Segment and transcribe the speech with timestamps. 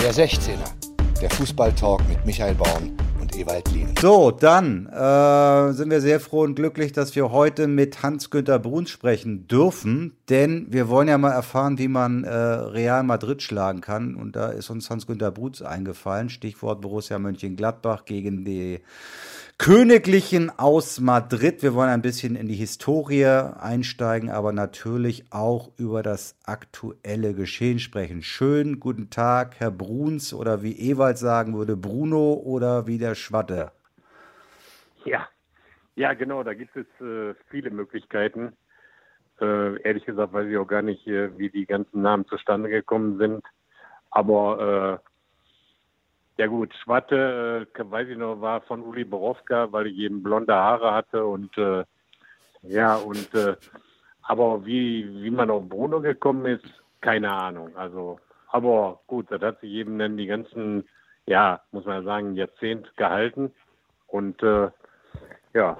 [0.00, 3.94] Der 16er, der Fußballtalk mit Michael Baum und Ewald Lien.
[4.00, 8.90] So, dann äh, sind wir sehr froh und glücklich, dass wir heute mit Hans-Günter Bruns
[8.90, 14.14] sprechen dürfen, denn wir wollen ja mal erfahren, wie man äh, Real Madrid schlagen kann.
[14.14, 16.30] Und da ist uns Hans-Günter Bruns eingefallen.
[16.30, 18.80] Stichwort Borussia Mönchengladbach gegen die
[19.60, 21.64] Königlichen aus Madrid.
[21.64, 27.80] Wir wollen ein bisschen in die Historie einsteigen, aber natürlich auch über das aktuelle Geschehen
[27.80, 28.22] sprechen.
[28.22, 33.72] Schönen guten Tag, Herr Bruns, oder wie Ewald sagen würde, Bruno oder wie der Schwatte.
[35.04, 35.28] Ja,
[35.96, 38.56] ja, genau, da gibt es äh, viele Möglichkeiten.
[39.40, 43.18] Äh, ehrlich gesagt weiß ich auch gar nicht, äh, wie die ganzen Namen zustande gekommen
[43.18, 43.44] sind.
[44.10, 45.07] Aber äh,
[46.38, 50.54] ja gut, Schwatte, äh, weiß ich noch, war von Uli Borowka, weil ich eben blonde
[50.54, 51.84] Haare hatte und äh,
[52.62, 53.56] ja und äh,
[54.22, 56.64] aber wie wie man auf Bruno gekommen ist,
[57.00, 57.76] keine Ahnung.
[57.76, 58.20] Also
[58.50, 60.88] aber gut, das hat sich eben dann die ganzen,
[61.26, 63.52] ja, muss man sagen, Jahrzehnt gehalten
[64.06, 64.70] und äh,
[65.54, 65.76] ja,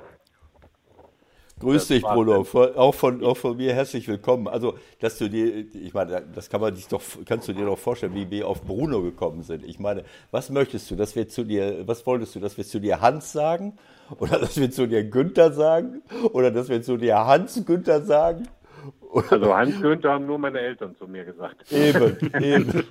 [1.61, 2.37] Grüß dich, Bruno.
[2.37, 4.49] Auch von, auch von mir herzlich willkommen.
[4.49, 7.79] Also, dass du dir, ich meine, das kann man sich doch, kannst du dir doch
[7.79, 9.65] vorstellen, wie wir auf Bruno gekommen sind.
[9.65, 12.81] Ich meine, was möchtest du, dass wir zu dir, was wolltest du, dass wir zu
[12.81, 13.77] dir Hans sagen?
[14.19, 16.03] Oder dass wir zu dir Günther sagen?
[16.33, 18.49] Oder dass wir zu dir Hans Günther sagen?
[19.31, 21.73] Also Hans Günther haben nur meine Eltern zu mir gesagt.
[21.73, 22.85] Eben, eben.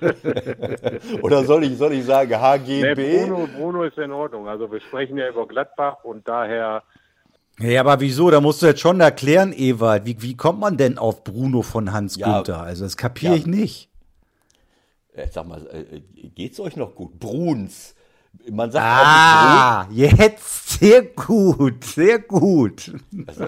[1.22, 2.94] Oder soll ich, soll ich sagen HGB?
[2.94, 4.48] Nee, Bruno, Bruno ist in Ordnung.
[4.48, 6.82] Also wir sprechen ja über Gladbach und daher
[7.58, 8.30] ja, aber wieso?
[8.30, 10.04] Da musst du jetzt schon erklären, Ewald.
[10.04, 12.60] Wie, wie kommt man denn auf Bruno von Hans ja, Günther?
[12.60, 13.38] Also, das kapiere ja.
[13.38, 13.88] ich nicht.
[15.14, 17.18] Äh, sag mal, äh, geht's euch noch gut?
[17.18, 17.94] Bruns.
[18.50, 22.92] Man sagt ah, jetzt sehr gut, sehr gut.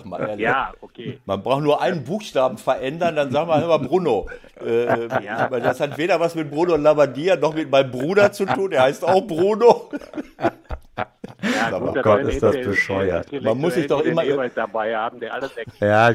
[0.05, 1.21] Mal, ja, okay.
[1.25, 4.29] Man braucht nur einen Buchstaben verändern, dann sagen wir immer Bruno.
[4.65, 5.49] Äh, ja.
[5.49, 8.71] Das hat weder was mit Bruno Labbadia noch mit meinem Bruder zu tun.
[8.71, 9.91] Der heißt auch Bruno.
[11.43, 13.31] Ja, gut, oh Gott, ist das bescheuert.
[13.43, 16.15] Man muss sich doch immer dabei haben, der alles Ja,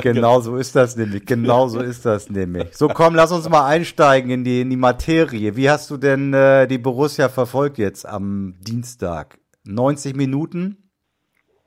[0.00, 1.26] genau so ist das nämlich.
[1.26, 2.74] Genau so ist das nämlich.
[2.76, 5.56] So, komm, lass uns mal einsteigen in die, in die Materie.
[5.56, 9.38] Wie hast du denn äh, die Borussia verfolgt jetzt am Dienstag?
[9.64, 10.90] 90 Minuten?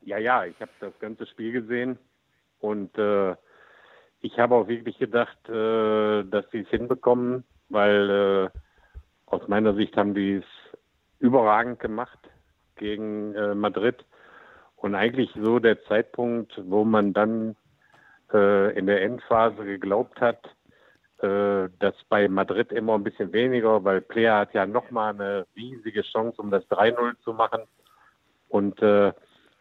[0.02, 1.98] Ja, ja, ich habe das ganze Spiel gesehen
[2.58, 3.34] und äh,
[4.20, 8.58] ich habe auch wirklich gedacht, äh, dass sie es hinbekommen, weil äh,
[9.26, 10.44] aus meiner Sicht haben die es
[11.18, 12.18] überragend gemacht
[12.80, 14.04] gegen äh, Madrid.
[14.76, 17.54] Und eigentlich so der Zeitpunkt, wo man dann
[18.32, 20.44] äh, in der Endphase geglaubt hat,
[21.18, 26.02] äh, dass bei Madrid immer ein bisschen weniger, weil Player hat ja nochmal eine riesige
[26.02, 27.60] Chance, um das 3-0 zu machen.
[28.48, 29.12] Und äh,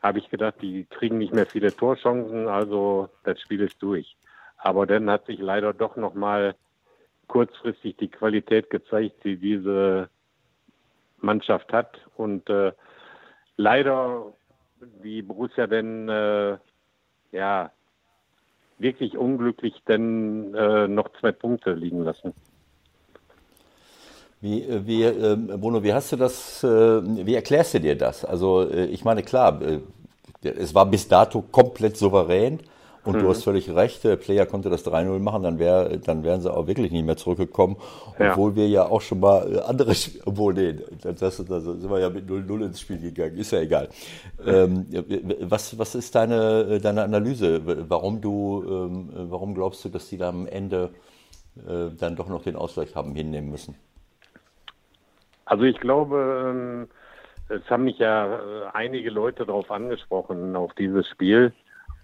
[0.02, 4.16] habe ich gedacht, die kriegen nicht mehr viele Torchancen, also das Spiel ist durch.
[4.58, 6.56] Aber dann hat sich leider doch nochmal
[7.28, 10.09] kurzfristig die Qualität gezeigt, die diese
[11.18, 12.00] Mannschaft hat.
[12.16, 12.72] Und äh,
[13.59, 14.34] leider
[15.02, 16.58] wie Borussia denn äh,
[17.31, 17.72] ja
[18.78, 22.34] wirklich unglücklich denn äh, noch zwei Punkte liegen lassen.
[24.40, 26.68] Wie, äh, wie äh, Bruno, wie hast du das, äh,
[27.25, 28.24] wie erklärst du dir das?
[28.24, 29.59] Also äh, ich meine, klar,
[30.41, 32.59] es war bis dato komplett souverän.
[33.06, 33.22] Und mhm.
[33.22, 36.54] du hast völlig recht, der Player konnte das 3-0 machen, dann, wär, dann wären sie
[36.54, 37.78] auch wirklich nicht mehr zurückgekommen.
[38.20, 38.56] Obwohl ja.
[38.56, 39.94] wir ja auch schon mal äh, andere,
[40.26, 43.90] obwohl, nee, das, das sind wir ja mit 0-0 ins Spiel gegangen, ist ja egal.
[44.46, 44.86] Ähm,
[45.42, 47.62] was, was ist deine, deine Analyse?
[47.90, 50.90] Warum du, ähm, warum glaubst du, dass die da am Ende
[51.68, 53.76] äh, dann doch noch den Ausgleich haben hinnehmen müssen?
[55.46, 56.88] Also ich glaube, ähm,
[57.50, 58.40] es haben mich ja äh,
[58.74, 61.54] einige Leute darauf angesprochen, auf dieses Spiel.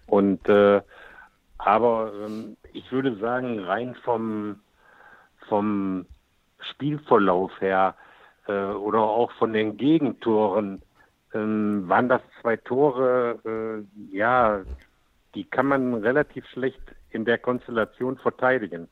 [0.07, 0.81] Und äh,
[1.57, 4.59] aber ähm, ich würde sagen, rein vom,
[5.47, 6.05] vom
[6.59, 7.95] Spielverlauf her
[8.47, 10.81] äh, oder auch von den Gegentoren
[11.33, 14.61] ähm, waren das zwei Tore, äh, ja,
[15.33, 18.87] die kann man relativ schlecht in der Konstellation verteidigen.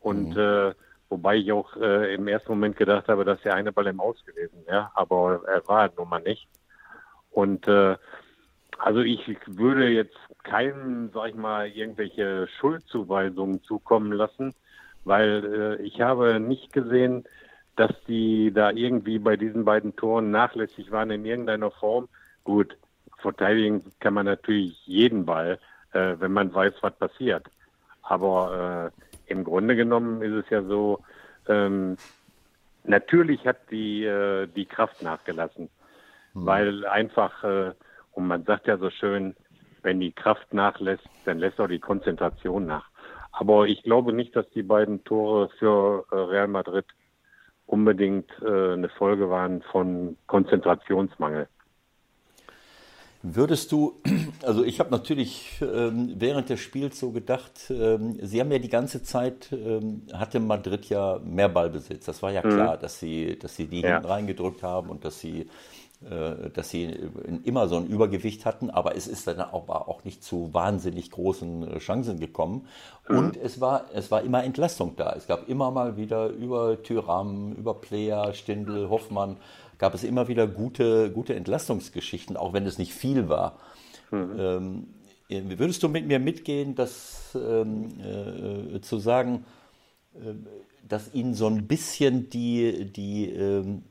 [0.00, 0.38] Und mhm.
[0.38, 0.74] äh,
[1.08, 4.24] wobei ich auch äh, im ersten Moment gedacht habe, dass der eine Ball im Aus
[4.24, 6.48] gewesen wäre, aber er war halt nun mal nicht.
[7.30, 7.96] Und äh,
[8.78, 14.54] also ich würde jetzt keinem, sag ich mal, irgendwelche Schuldzuweisungen zukommen lassen,
[15.04, 17.24] weil äh, ich habe nicht gesehen,
[17.76, 22.08] dass die da irgendwie bei diesen beiden Toren nachlässig waren in irgendeiner Form.
[22.44, 22.76] Gut,
[23.18, 25.58] verteidigen kann man natürlich jeden Ball,
[25.92, 27.46] äh, wenn man weiß, was passiert.
[28.02, 31.00] Aber äh, im Grunde genommen ist es ja so,
[31.48, 31.96] ähm,
[32.84, 35.68] natürlich hat die, äh, die Kraft nachgelassen,
[36.32, 36.46] hm.
[36.46, 37.72] weil einfach äh,
[38.16, 39.36] und man sagt ja so schön,
[39.82, 42.88] wenn die Kraft nachlässt, dann lässt auch die Konzentration nach.
[43.30, 46.86] Aber ich glaube nicht, dass die beiden Tore für äh, Real Madrid
[47.66, 51.46] unbedingt äh, eine Folge waren von Konzentrationsmangel.
[53.22, 54.00] Würdest du,
[54.42, 58.70] also ich habe natürlich ähm, während des Spiels so gedacht, ähm, Sie haben ja die
[58.70, 62.06] ganze Zeit, ähm, hatte Madrid ja mehr Ballbesitz.
[62.06, 62.50] Das war ja mhm.
[62.50, 63.94] klar, dass Sie, dass Sie die ja.
[63.94, 65.48] hinten reingedrückt haben und dass Sie,
[66.00, 66.84] dass Sie
[67.44, 68.70] immer so ein Übergewicht hatten.
[68.70, 72.68] Aber es ist dann auch, auch nicht zu wahnsinnig großen äh, Chancen gekommen.
[73.08, 73.18] Mhm.
[73.18, 75.14] Und es war, es war immer Entlastung da.
[75.16, 79.38] Es gab immer mal wieder über Tyram, über Player, Stindl, Hoffmann,
[79.78, 83.58] gab es immer wieder gute, gute Entlastungsgeschichten, auch wenn es nicht viel war.
[84.10, 84.86] Mhm.
[85.30, 89.44] Ähm, würdest du mit mir mitgehen, dass ähm, äh, zu sagen,
[90.14, 90.34] äh,
[90.86, 93.82] dass ihnen so ein bisschen die, die, ähm,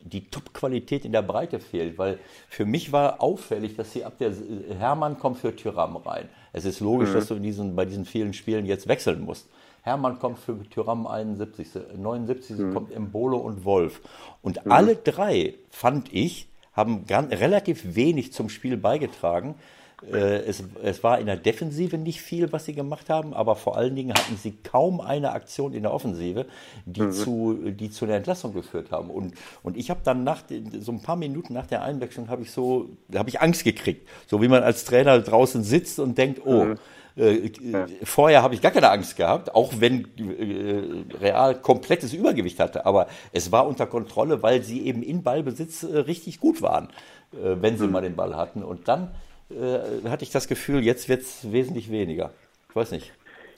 [0.00, 1.98] die Top-Qualität in der Breite fehlt?
[1.98, 2.18] Weil
[2.48, 4.32] für mich war auffällig, dass sie ab der
[4.78, 6.28] Hermann kommt für Tyram rein.
[6.52, 7.14] Es ist logisch, mhm.
[7.14, 9.48] dass du in diesen, bei diesen vielen Spielen jetzt wechseln musst.
[9.82, 11.68] Hermann kommt für Tyram 71.
[11.96, 12.58] 79.
[12.58, 12.74] Mhm.
[12.74, 14.00] kommt Embolo und Wolf.
[14.42, 14.72] Und mhm.
[14.72, 19.56] alle drei, fand ich, haben ganz, relativ wenig zum Spiel beigetragen.
[20.02, 23.76] Äh, es, es, war in der Defensive nicht viel, was sie gemacht haben, aber vor
[23.76, 26.46] allen Dingen hatten sie kaum eine Aktion in der Offensive,
[26.86, 27.12] die, mhm.
[27.12, 29.10] zu, die zu einer Entlassung geführt haben.
[29.10, 29.34] Und,
[29.64, 30.42] und ich habe dann nach
[30.80, 34.40] so ein paar Minuten nach der Einwechslung habe ich so, habe ich Angst gekriegt, so
[34.40, 36.78] wie man als Trainer draußen sitzt und denkt, oh, mhm.
[37.16, 37.86] Äh, ja.
[38.04, 42.86] Vorher habe ich gar keine Angst gehabt, auch wenn äh, Real komplettes Übergewicht hatte.
[42.86, 46.90] Aber es war unter Kontrolle, weil sie eben in Ballbesitz äh, richtig gut waren,
[47.32, 47.92] äh, wenn sie mhm.
[47.92, 48.62] mal den Ball hatten.
[48.62, 49.10] Und dann
[49.50, 52.30] äh, hatte ich das Gefühl, jetzt wird es wesentlich weniger.
[52.68, 53.12] Ich weiß nicht.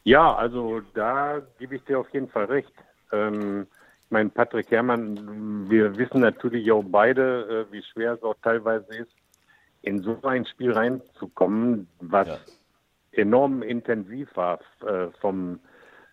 [0.05, 2.73] Ja, also da gebe ich dir auf jeden Fall recht.
[3.13, 3.67] Ähm,
[4.05, 8.87] ich meine, Patrick Herrmann, wir wissen natürlich auch beide, äh, wie schwer es auch teilweise
[8.97, 9.13] ist,
[9.83, 12.39] in so ein Spiel reinzukommen, was ja
[13.13, 15.61] enorm intensiv war äh, vom,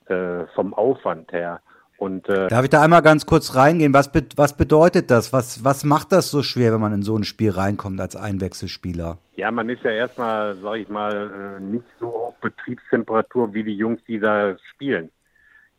[0.08, 1.62] äh, vom Aufwand her.
[1.98, 3.94] Und, äh, Darf ich da einmal ganz kurz reingehen?
[3.94, 5.34] Was, be was bedeutet das?
[5.34, 9.18] Was, was macht das so schwer, wenn man in so ein Spiel reinkommt als Einwechselspieler?
[9.36, 13.76] Ja, man ist ja erstmal, sag ich mal, äh, nicht so auf Betriebstemperatur wie die
[13.76, 15.10] Jungs, die da spielen.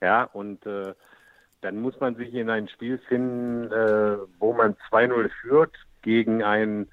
[0.00, 0.94] Ja, und äh,
[1.60, 6.88] dann muss man sich in ein Spiel finden, äh, wo man 2-0 führt gegen einen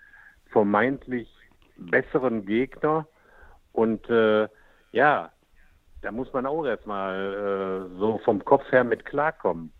[0.51, 1.29] vermeintlich
[1.77, 3.07] besseren Gegner
[3.73, 4.47] und äh,
[4.91, 5.31] ja,
[6.05, 9.71] da muss man auch erstmal äh, so vom Kopf her mit klarkommen.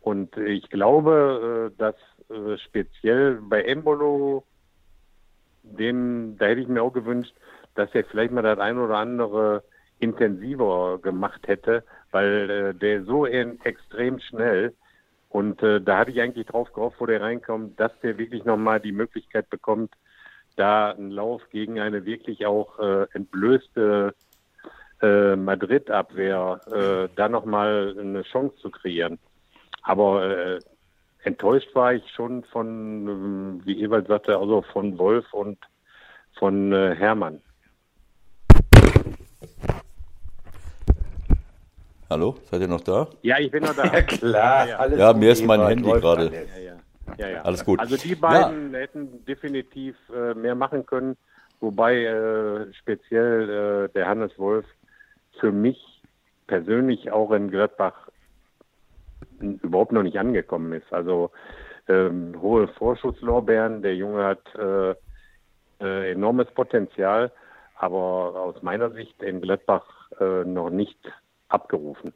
[0.00, 1.94] Und ich glaube, äh, dass
[2.28, 4.44] äh, speziell bei Embolo,
[5.62, 7.34] dem, da hätte ich mir auch gewünscht,
[7.74, 9.64] dass er vielleicht mal das ein oder andere
[9.98, 14.74] intensiver gemacht hätte, weil äh, der so extrem schnell
[15.30, 18.78] und äh, da hatte ich eigentlich drauf gehofft, wo der reinkommt, dass der wirklich nochmal
[18.78, 19.94] die Möglichkeit bekommt,
[20.56, 24.14] da einen Lauf gegen eine wirklich auch äh, entblößte
[25.02, 29.18] äh, Madrid-Abwehr äh, da nochmal eine Chance zu kreieren.
[29.82, 30.58] Aber äh,
[31.22, 35.58] enttäuscht war ich schon von, wie Ewald sagte, also von Wolf und
[36.38, 37.40] von äh, Hermann.
[42.08, 43.08] Hallo, seid ihr noch da?
[43.22, 43.84] Ja, ich bin noch da.
[43.92, 44.68] Ja, klar.
[44.68, 44.96] Ja, ja.
[44.96, 46.26] ja mir ist mein Handy gerade.
[46.32, 46.76] Ja, ja.
[47.18, 47.42] Ja, ja.
[47.42, 47.80] Alles gut.
[47.80, 48.80] Also die beiden ja.
[48.80, 51.16] hätten definitiv äh, mehr machen können,
[51.60, 54.66] wobei äh, speziell äh, der Hannes Wolf
[55.40, 56.02] für mich
[56.46, 58.08] persönlich auch in Gladbach
[59.40, 60.92] überhaupt noch nicht angekommen ist.
[60.92, 61.30] Also
[61.88, 64.94] ähm, hohe Vorschusslorbeeren, der Junge hat äh,
[65.80, 67.32] äh, enormes Potenzial,
[67.76, 69.84] aber aus meiner Sicht in Gladbach
[70.20, 70.98] äh, noch nicht
[71.48, 72.12] abgerufen.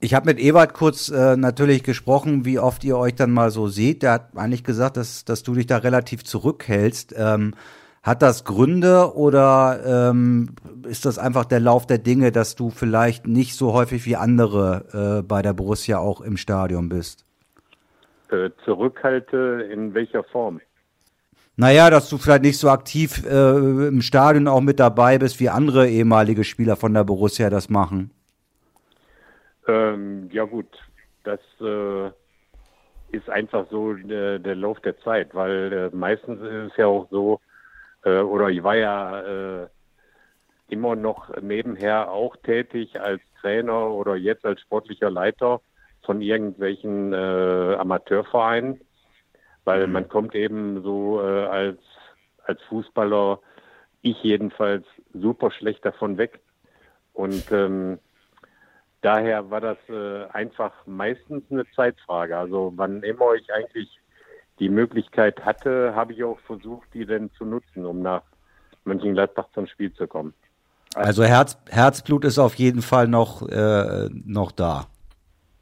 [0.00, 3.68] Ich habe mit Ewald kurz äh, natürlich gesprochen, wie oft ihr euch dann mal so
[3.68, 4.02] seht.
[4.02, 7.14] Der hat eigentlich gesagt, dass, dass du dich da relativ zurückhältst.
[7.16, 7.54] Ähm,
[8.04, 10.50] hat das Gründe oder ähm,
[10.86, 15.20] ist das einfach der Lauf der Dinge, dass du vielleicht nicht so häufig wie andere
[15.20, 17.24] äh, bei der Borussia auch im Stadion bist?
[18.30, 20.60] Äh, zurückhalte in welcher Form?
[21.56, 25.48] Naja, dass du vielleicht nicht so aktiv äh, im Stadion auch mit dabei bist, wie
[25.48, 28.10] andere ehemalige Spieler von der Borussia das machen.
[29.66, 30.66] Ähm, ja gut,
[31.22, 32.08] das äh,
[33.16, 37.08] ist einfach so der, der, Lauf der Zeit, weil äh, meistens ist es ja auch
[37.10, 37.40] so,
[38.04, 39.68] äh, oder ich war ja äh,
[40.68, 45.60] immer noch nebenher auch tätig als Trainer oder jetzt als sportlicher Leiter
[46.02, 48.80] von irgendwelchen äh, Amateurvereinen,
[49.64, 49.92] weil mhm.
[49.92, 51.78] man kommt eben so äh, als,
[52.44, 53.40] als Fußballer,
[54.02, 54.84] ich jedenfalls,
[55.14, 56.40] super schlecht davon weg.
[57.14, 57.98] Und ähm,
[59.00, 62.36] daher war das äh, einfach meistens eine Zeitfrage.
[62.36, 64.00] Also wann immer ich eigentlich
[64.58, 68.22] die Möglichkeit hatte, habe ich auch versucht, die dann zu nutzen, um nach
[68.84, 70.34] Mönchengladbach zum Spiel zu kommen.
[70.94, 74.86] Also Herz, Herzblut ist auf jeden Fall noch, äh, noch da.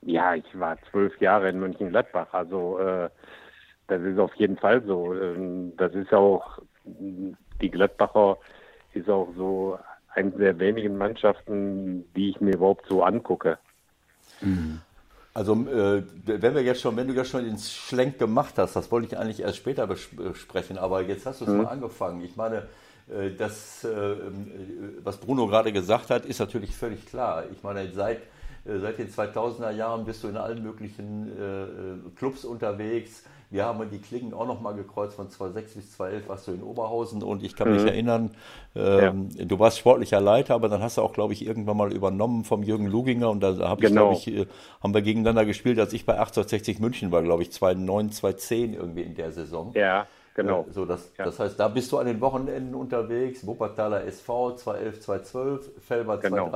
[0.03, 2.33] Ja, ich war zwölf Jahre in Mönchengladbach.
[2.33, 3.09] Also äh,
[3.87, 5.15] das ist auf jeden Fall so.
[5.15, 8.37] Ähm, das ist auch, die Gladbacher
[8.93, 9.79] ist auch so
[10.15, 13.59] eine der wenigen Mannschaften, die ich mir überhaupt so angucke.
[15.35, 18.91] Also äh, wenn wir jetzt schon, wenn du ja schon den Schlenk gemacht hast, das
[18.91, 21.63] wollte ich eigentlich erst später besprechen, aber jetzt hast du es mhm.
[21.63, 22.23] mal angefangen.
[22.23, 22.65] Ich meine,
[23.09, 24.17] äh, das, äh,
[25.03, 27.45] was Bruno gerade gesagt hat, ist natürlich völlig klar.
[27.51, 28.19] Ich meine, seit,
[28.65, 31.31] äh, seit den 2000er Jahren bist du in allen möglichen
[32.17, 33.25] Clubs unterwegs.
[33.53, 36.63] Wir haben die Klingen auch noch mal gekreuzt von 2006 bis 2011 warst du in
[36.63, 37.75] Oberhausen und ich kann mhm.
[37.75, 38.31] mich erinnern,
[38.75, 39.45] ähm, ja.
[39.45, 42.63] du warst sportlicher Leiter, aber dann hast du auch, glaube ich, irgendwann mal übernommen vom
[42.63, 44.13] Jürgen Luginger und da hab genau.
[44.13, 44.49] ich, glaube ich,
[44.83, 49.03] haben wir gegeneinander gespielt, als ich bei 1860 München war, glaube ich, 2009, 2010 irgendwie
[49.03, 49.73] in der Saison.
[49.75, 50.07] Ja.
[50.35, 50.65] Genau.
[50.71, 51.27] So, das, ja.
[51.27, 53.47] das heißt, da bist du an den Wochenenden unterwegs.
[53.47, 56.51] Wuppertaler SV 2011, 2012, Felber genau.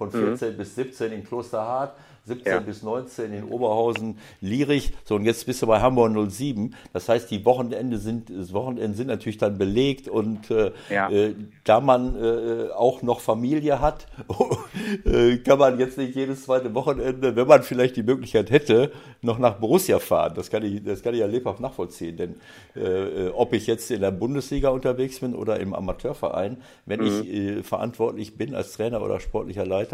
[0.00, 0.56] von 14 mhm.
[0.56, 1.94] bis 17 in Klosterhardt.
[2.26, 2.60] 17 ja.
[2.60, 4.92] bis 19 in Oberhausen, Lierich.
[5.04, 6.74] So, und jetzt bist du bei Hamburg 07.
[6.92, 11.10] Das heißt, die Wochenende sind, das Wochenende sind natürlich dann belegt und äh, ja.
[11.10, 14.06] äh, da man äh, auch noch Familie hat,
[15.04, 18.92] äh, kann man jetzt nicht jedes zweite Wochenende, wenn man vielleicht die Möglichkeit hätte,
[19.22, 20.34] noch nach Borussia fahren.
[20.36, 22.16] Das kann ich, das kann ich ja lebhaft nachvollziehen.
[22.16, 22.34] Denn
[22.76, 27.24] äh, äh, ob ich jetzt in der Bundesliga unterwegs bin oder im Amateurverein, wenn mhm.
[27.26, 29.89] ich verantwortlich bin als Trainer oder sportlicher Leiter,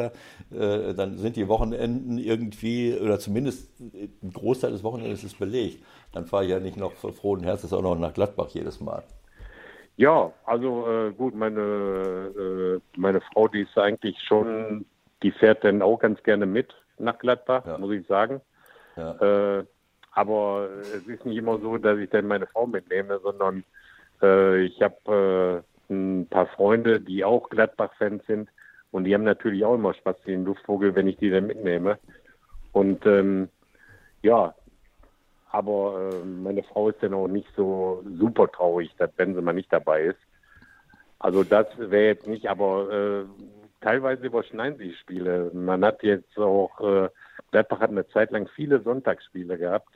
[0.51, 5.85] dann sind die Wochenenden irgendwie, oder zumindest ein Großteil des Wochenendes ist belegt.
[6.13, 9.03] Dann fahre ich ja nicht noch frohen Herzens auch noch nach Gladbach jedes Mal.
[9.97, 14.85] Ja, also äh, gut, meine, äh, meine Frau, die ist eigentlich schon,
[15.23, 17.79] die fährt dann auch ganz gerne mit nach Gladbach, ja.
[17.79, 18.41] muss ich sagen.
[18.97, 19.59] Ja.
[19.59, 19.65] Äh,
[20.13, 23.65] aber es ist nicht immer so, dass ich dann meine Frau mitnehme, sondern
[24.23, 28.49] äh, ich habe äh, ein paar Freunde, die auch Gladbach-Fans sind
[28.97, 31.99] und die haben natürlich auch immer Spaß, den Luftvogel, wenn ich die dann mitnehme.
[32.73, 33.51] Und ähm,
[34.23, 34.55] ja,
[35.51, 40.05] aber äh, meine Frau ist dann auch nicht so super traurig, dass Benzema nicht dabei
[40.05, 40.19] ist.
[41.19, 43.25] Also das wäre jetzt nicht, aber äh,
[43.83, 45.51] teilweise überschneiden sich Spiele.
[45.53, 47.11] Man hat jetzt auch, äh,
[47.51, 49.95] Gladbach hat eine Zeit lang viele Sonntagsspiele gehabt.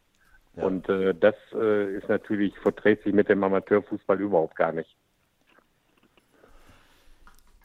[0.57, 0.64] Ja.
[0.64, 4.95] Und äh, das äh, ist natürlich, verträgt sich mit dem Amateurfußball überhaupt gar nicht.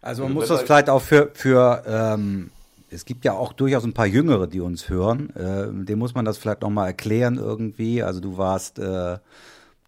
[0.05, 2.51] Also man muss das vielleicht auch für, für ähm,
[2.91, 5.35] es gibt ja auch durchaus ein paar Jüngere, die uns hören.
[5.35, 8.03] Äh, dem muss man das vielleicht nochmal erklären irgendwie.
[8.03, 9.17] Also du warst äh,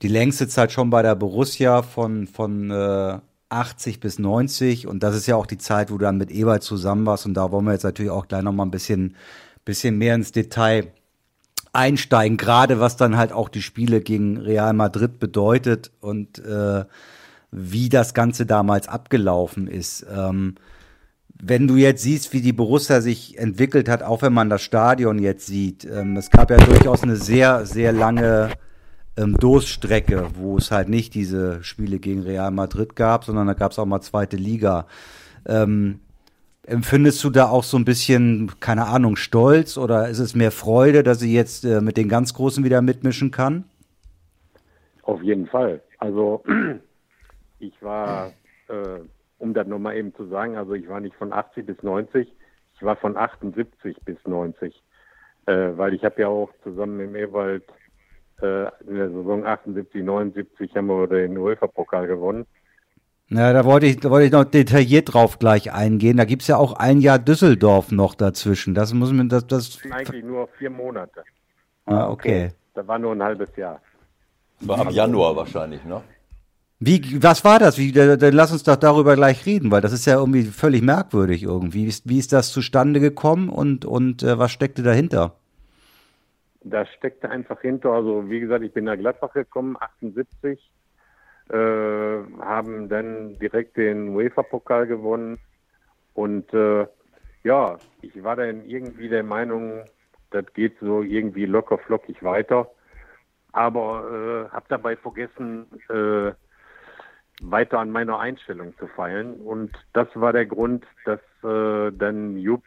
[0.02, 3.20] die längste Zeit schon bei der Borussia von, von äh,
[3.50, 6.64] 80 bis 90 und das ist ja auch die Zeit, wo du dann mit Ewald
[6.64, 7.28] zusammen warst.
[7.28, 9.16] Und da wollen wir jetzt natürlich auch gleich nochmal ein bisschen,
[9.66, 10.92] bisschen mehr ins Detail
[11.74, 15.92] einsteigen, gerade was dann halt auch die Spiele gegen Real Madrid bedeutet.
[16.02, 16.86] Und äh,
[17.52, 20.06] wie das Ganze damals abgelaufen ist.
[20.14, 20.56] Ähm,
[21.42, 25.20] wenn du jetzt siehst, wie die Borussia sich entwickelt hat, auch wenn man das Stadion
[25.20, 28.52] jetzt sieht, ähm, es gab ja durchaus eine sehr, sehr lange
[29.18, 33.72] ähm, Durststrecke, wo es halt nicht diese Spiele gegen Real Madrid gab, sondern da gab
[33.72, 34.88] es auch mal zweite Liga.
[35.46, 36.00] Ähm,
[36.64, 41.04] empfindest du da auch so ein bisschen, keine Ahnung, Stolz oder ist es mehr Freude,
[41.04, 43.64] dass sie jetzt äh, mit den ganz Großen wieder mitmischen kann?
[45.04, 45.82] Auf jeden Fall.
[46.00, 46.44] Also
[47.60, 48.32] ich war,
[48.68, 49.00] äh,
[49.38, 52.32] um das nochmal eben zu sagen, also ich war nicht von 80 bis 90,
[52.76, 54.84] ich war von 78 bis 90,
[55.46, 57.64] äh, weil ich habe ja auch zusammen mit Ewald
[58.42, 62.46] äh, in der Saison 78, 79 haben wir den UEFA-Pokal gewonnen.
[63.30, 66.16] Na, da wollte ich, da wollte ich noch detailliert drauf gleich eingehen.
[66.16, 68.74] Da gibt es ja auch ein Jahr Düsseldorf noch dazwischen.
[68.74, 69.80] Das muss man, das, das.
[69.92, 71.24] Eigentlich nur vier Monate.
[71.86, 72.52] Ah, okay.
[72.74, 73.82] Da war nur ein halbes Jahr.
[74.62, 76.02] War ab Januar wahrscheinlich, ne?
[76.80, 77.80] Wie, was war das?
[77.80, 81.42] Wie, dann lass uns doch darüber gleich reden, weil das ist ja irgendwie völlig merkwürdig
[81.44, 81.86] irgendwie.
[81.86, 85.36] Wie ist, wie ist das zustande gekommen und, und äh, was steckte dahinter?
[86.62, 90.60] Da steckte einfach hinter, also wie gesagt, ich bin nach Gladbach gekommen, 78,
[91.50, 95.40] äh, haben dann direkt den UEFA-Pokal gewonnen
[96.14, 96.86] und äh,
[97.44, 99.86] ja, ich war dann irgendwie der Meinung,
[100.30, 102.70] das geht so irgendwie locker flockig weiter,
[103.54, 106.34] aber äh, habe dabei vergessen, äh,
[107.42, 109.36] weiter an meiner Einstellung zu feilen.
[109.36, 112.64] Und das war der Grund, dass äh, dann Jupp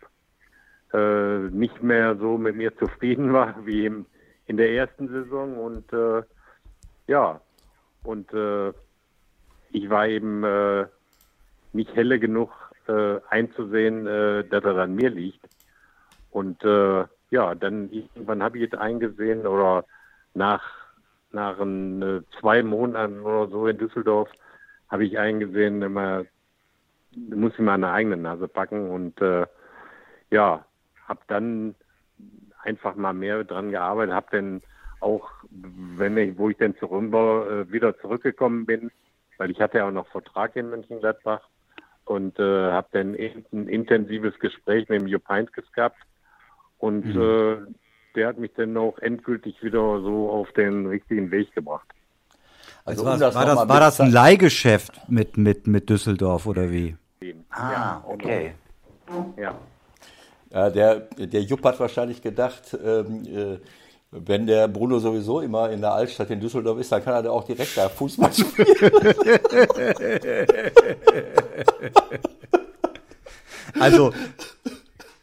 [0.92, 4.06] äh, nicht mehr so mit mir zufrieden war wie im,
[4.46, 5.58] in der ersten Saison.
[5.58, 6.22] Und äh,
[7.06, 7.40] ja,
[8.04, 8.72] und äh,
[9.72, 10.86] ich war eben äh,
[11.72, 12.52] nicht helle genug
[12.88, 15.46] äh, einzusehen, dass er an mir liegt.
[16.30, 16.62] Und
[17.30, 19.84] ja, dann irgendwann habe ich es eingesehen oder
[20.34, 20.62] nach
[21.32, 24.28] nach ein, zwei Monaten oder so in Düsseldorf
[24.90, 26.24] habe ich eingesehen, immer
[27.16, 29.46] muss ich mal eine eigene Nase packen und äh,
[30.30, 30.64] ja,
[31.06, 31.74] habe dann
[32.62, 34.62] einfach mal mehr dran gearbeitet, habe dann
[35.00, 38.90] auch, wenn ich, wo ich dann zu Rümbau äh, wieder zurückgekommen bin,
[39.38, 41.40] weil ich hatte ja auch noch Vertrag in Mönchengladbach
[42.04, 45.98] und äh, habe dann ein intensives Gespräch mit dem Jupp Heynckes gehabt
[46.78, 47.20] und mhm.
[47.20, 47.56] äh,
[48.14, 51.88] der hat mich dann auch endgültig wieder so auf den richtigen Weg gebracht.
[52.90, 56.70] Also, also war, das, war, das, war das ein Leihgeschäft mit, mit, mit Düsseldorf oder
[56.70, 56.96] wie?
[57.50, 58.54] Ah, ja, okay.
[59.36, 59.54] Ja.
[60.50, 60.70] ja.
[60.70, 63.58] der, der Jupp hat wahrscheinlich gedacht, ähm, äh,
[64.12, 67.44] wenn der Bruno sowieso immer in der Altstadt in Düsseldorf ist, dann kann er auch
[67.44, 68.66] direkt da Fußball spielen.
[73.78, 74.12] also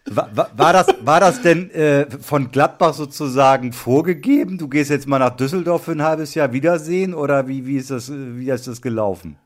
[0.09, 4.57] war, war, das, war das denn äh, von Gladbach sozusagen vorgegeben?
[4.57, 7.91] Du gehst jetzt mal nach Düsseldorf für ein halbes Jahr Wiedersehen oder wie, wie, ist,
[7.91, 9.37] das, wie ist das gelaufen?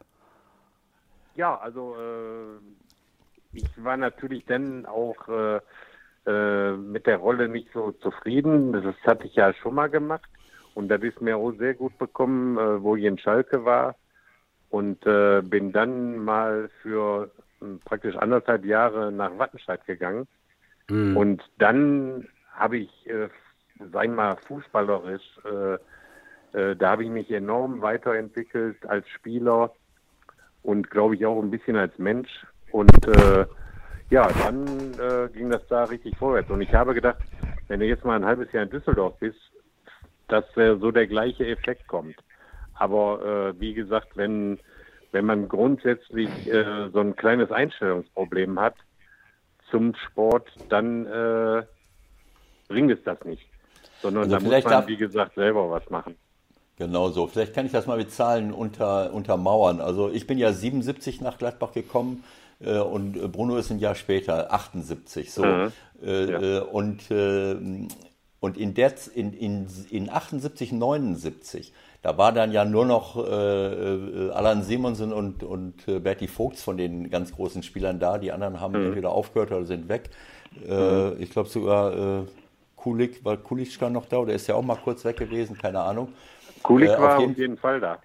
[1.35, 5.59] Ja, also äh, ich war natürlich dann auch äh,
[6.25, 8.73] äh, mit der Rolle nicht so zufrieden.
[8.73, 10.29] Das hatte ich ja schon mal gemacht.
[10.73, 13.95] Und das ist mir auch sehr gut bekommen, äh, wo ich in Schalke war.
[14.69, 20.27] Und äh, bin dann mal für hm, praktisch anderthalb Jahre nach Wattenscheid gegangen.
[20.91, 21.15] Mhm.
[21.15, 23.29] Und dann habe ich, äh,
[23.91, 25.77] sag ich mal, fußballerisch, äh,
[26.57, 29.73] äh, da habe ich mich enorm weiterentwickelt als Spieler
[30.63, 32.45] und glaube ich auch ein bisschen als Mensch.
[32.71, 33.45] Und äh,
[34.09, 36.49] ja, dann äh, ging das da richtig vorwärts.
[36.49, 37.19] Und ich habe gedacht,
[37.69, 39.39] wenn du jetzt mal ein halbes Jahr in Düsseldorf bist,
[40.27, 42.17] dass äh, so der gleiche Effekt kommt.
[42.73, 44.59] Aber äh, wie gesagt, wenn,
[45.13, 48.75] wenn man grundsätzlich äh, so ein kleines Einstellungsproblem hat
[49.71, 51.63] zum Sport, dann äh,
[52.67, 53.47] bringt es das nicht.
[54.01, 56.15] Sondern also da muss man, wie gesagt, selber was machen.
[56.77, 57.27] Genau so.
[57.27, 59.81] Vielleicht kann ich das mal mit Zahlen unter, untermauern.
[59.81, 62.23] Also ich bin ja 77 nach Gladbach gekommen
[62.59, 65.31] äh, und Bruno ist ein Jahr später, 78.
[65.31, 65.45] So.
[65.45, 65.71] Mhm.
[66.03, 66.41] Äh, ja.
[66.41, 67.11] Äh, und,
[68.39, 74.29] und in, der, in, in, in 78, 79, da war dann ja nur noch äh,
[74.31, 78.17] Alan Simonsen und, und äh, Berti Vogts von den ganz großen Spielern da.
[78.17, 78.87] Die anderen haben mhm.
[78.87, 80.09] entweder aufgehört oder sind weg.
[80.67, 82.23] Äh, ich glaube sogar äh,
[82.75, 86.09] Kulik, war Kulik noch da oder ist ja auch mal kurz weg gewesen, keine Ahnung.
[86.63, 87.99] Kulik war auf jeden, auf jeden Fall da.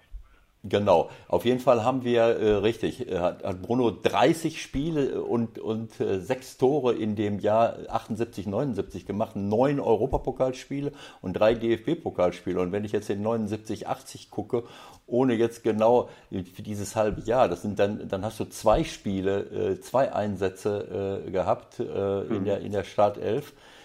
[0.63, 5.99] Genau, auf jeden Fall haben wir, äh, richtig, äh, hat, Bruno 30 Spiele und, und
[6.01, 10.91] äh, sechs Tore in dem Jahr 78, 79 gemacht, neun Europapokalspiele
[11.21, 12.59] und drei DFB-Pokalspiele.
[12.59, 14.63] Und wenn ich jetzt in 79, 80 gucke,
[15.05, 19.73] ohne jetzt genau für dieses halbe Jahr, das sind dann, dann hast du zwei Spiele,
[19.75, 22.45] äh, zwei Einsätze äh, gehabt äh, in, mhm.
[22.45, 23.76] der, in der Startelf äh,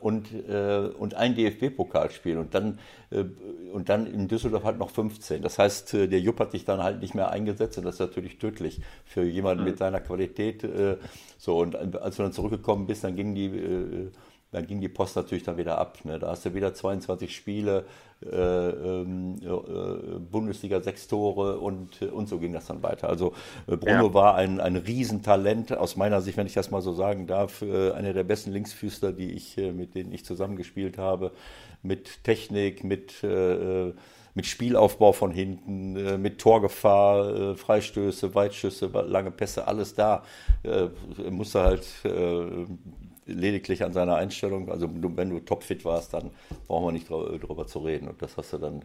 [0.00, 2.78] und, äh, und ein DFB-Pokalspiel und dann,
[3.10, 3.24] äh,
[3.72, 5.42] und dann in Düsseldorf halt noch 15.
[5.42, 8.38] Das heißt, der Jupp hat dich dann halt nicht mehr eingesetzt und das ist natürlich
[8.38, 9.70] tödlich für jemanden mhm.
[9.70, 10.66] mit seiner Qualität.
[11.38, 14.10] so, und als du dann zurückgekommen bist, dann ging die
[14.52, 15.98] dann ging die Post natürlich dann wieder ab.
[16.04, 16.18] Ne?
[16.18, 17.86] Da hast du wieder 22 Spiele,
[18.22, 23.08] äh, ähm, äh, Bundesliga sechs Tore und, und so ging das dann weiter.
[23.08, 23.32] Also
[23.66, 24.14] äh, Bruno ja.
[24.14, 27.92] war ein, ein Riesentalent aus meiner Sicht, wenn ich das mal so sagen darf, äh,
[27.92, 31.32] einer der besten Linksfüßler, die ich, äh, mit denen ich zusammengespielt habe,
[31.82, 33.92] mit Technik, mit äh,
[34.34, 40.22] mit Spielaufbau von hinten, mit Torgefahr, Freistöße, Weitschüsse, lange Pässe, alles da.
[40.62, 40.90] Er
[41.30, 41.84] musste halt
[43.26, 44.70] lediglich an seiner Einstellung.
[44.70, 46.30] Also wenn du topfit warst, dann
[46.66, 48.08] brauchen wir nicht darüber zu reden.
[48.08, 48.82] Und das hast du dann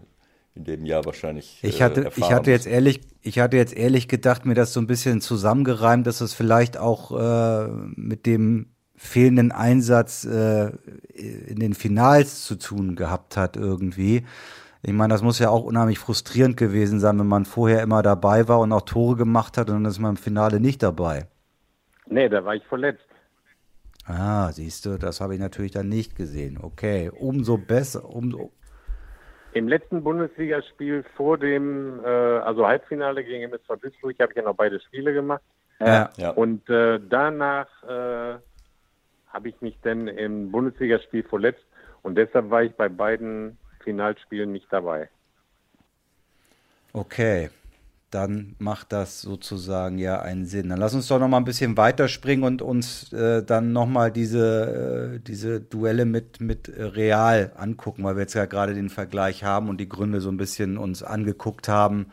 [0.56, 1.60] in dem Jahr wahrscheinlich.
[1.62, 4.80] Ich hatte, äh, ich hatte jetzt ehrlich, ich hatte jetzt ehrlich gedacht, mir das so
[4.80, 10.72] ein bisschen zusammengereimt, dass es vielleicht auch äh, mit dem fehlenden Einsatz äh,
[11.14, 14.26] in den Finals zu tun gehabt hat irgendwie.
[14.82, 18.48] Ich meine, das muss ja auch unheimlich frustrierend gewesen sein, wenn man vorher immer dabei
[18.48, 21.28] war und auch Tore gemacht hat und dann ist man im Finale nicht dabei.
[22.10, 23.07] Nee, da war ich verletzt.
[24.08, 26.58] Ah, siehst du, das habe ich natürlich dann nicht gesehen.
[26.62, 28.52] Okay, umso besser, umso.
[29.52, 34.56] Im letzten Bundesligaspiel vor dem, äh, also Halbfinale gegen MSV Duisburg, habe ich ja noch
[34.56, 35.42] beide Spiele gemacht.
[35.80, 36.10] Ja.
[36.16, 36.30] ja.
[36.30, 38.38] Und äh, danach äh,
[39.28, 41.66] habe ich mich dann im Bundesligaspiel verletzt
[42.02, 45.10] und deshalb war ich bei beiden Finalspielen nicht dabei.
[46.94, 47.50] Okay
[48.10, 50.70] dann macht das sozusagen ja einen Sinn.
[50.70, 54.12] Dann lass uns doch noch mal ein bisschen weiterspringen und uns äh, dann noch mal
[54.12, 59.44] diese, äh, diese Duelle mit, mit Real angucken, weil wir jetzt ja gerade den Vergleich
[59.44, 62.08] haben und die Gründe so ein bisschen uns angeguckt haben,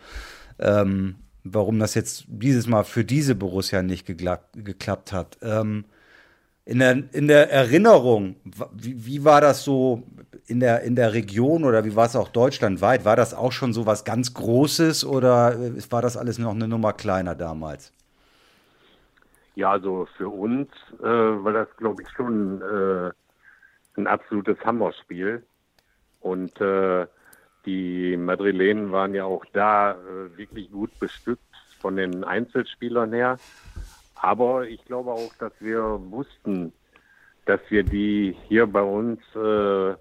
[0.59, 5.39] ähm, warum das jetzt dieses Mal für diese Borussia nicht geklappt hat.
[5.43, 5.85] Ähm,
[6.65, 8.37] in der, in der Erinnerung,
[8.73, 10.03] wie, wie war das so
[10.47, 13.05] in der, in der Region oder wie war es auch deutschlandweit?
[13.05, 15.57] War das auch schon so was ganz Großes oder
[15.91, 17.93] war das alles noch eine Nummer kleiner damals?
[19.55, 20.69] Ja, also für uns
[21.01, 23.11] äh, war das, glaube ich, schon äh,
[23.97, 25.45] ein absolutes Hammerspiel.
[26.21, 27.07] Und äh,
[27.65, 31.43] die Madrilenen waren ja auch da äh, wirklich gut bestückt
[31.81, 33.39] von den Einzelspielern her.
[34.17, 36.73] Aber ich glaube auch, dass wir wussten,
[37.47, 39.95] dass wir die hier bei uns äh,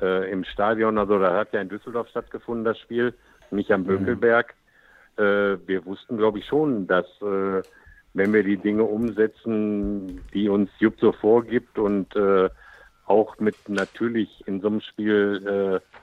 [0.00, 3.14] äh, im Stadion, also da hat ja in Düsseldorf stattgefunden, das Spiel,
[3.50, 3.86] nicht am mhm.
[3.86, 4.54] Bökelberg.
[5.16, 5.22] Mhm.
[5.24, 7.62] Äh, wir wussten, glaube ich, schon, dass äh,
[8.14, 12.48] wenn wir die Dinge umsetzen, die uns Jupp so vorgibt und äh,
[13.06, 15.96] auch mit natürlich in so einem Spiel, äh,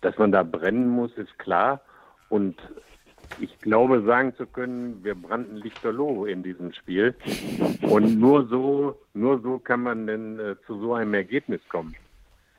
[0.00, 1.80] dass man da brennen muss, ist klar.
[2.28, 2.56] Und
[3.40, 7.14] ich glaube, sagen zu können, wir brannten lichterloh in diesem Spiel.
[7.82, 11.94] Und nur so, nur so kann man denn äh, zu so einem Ergebnis kommen.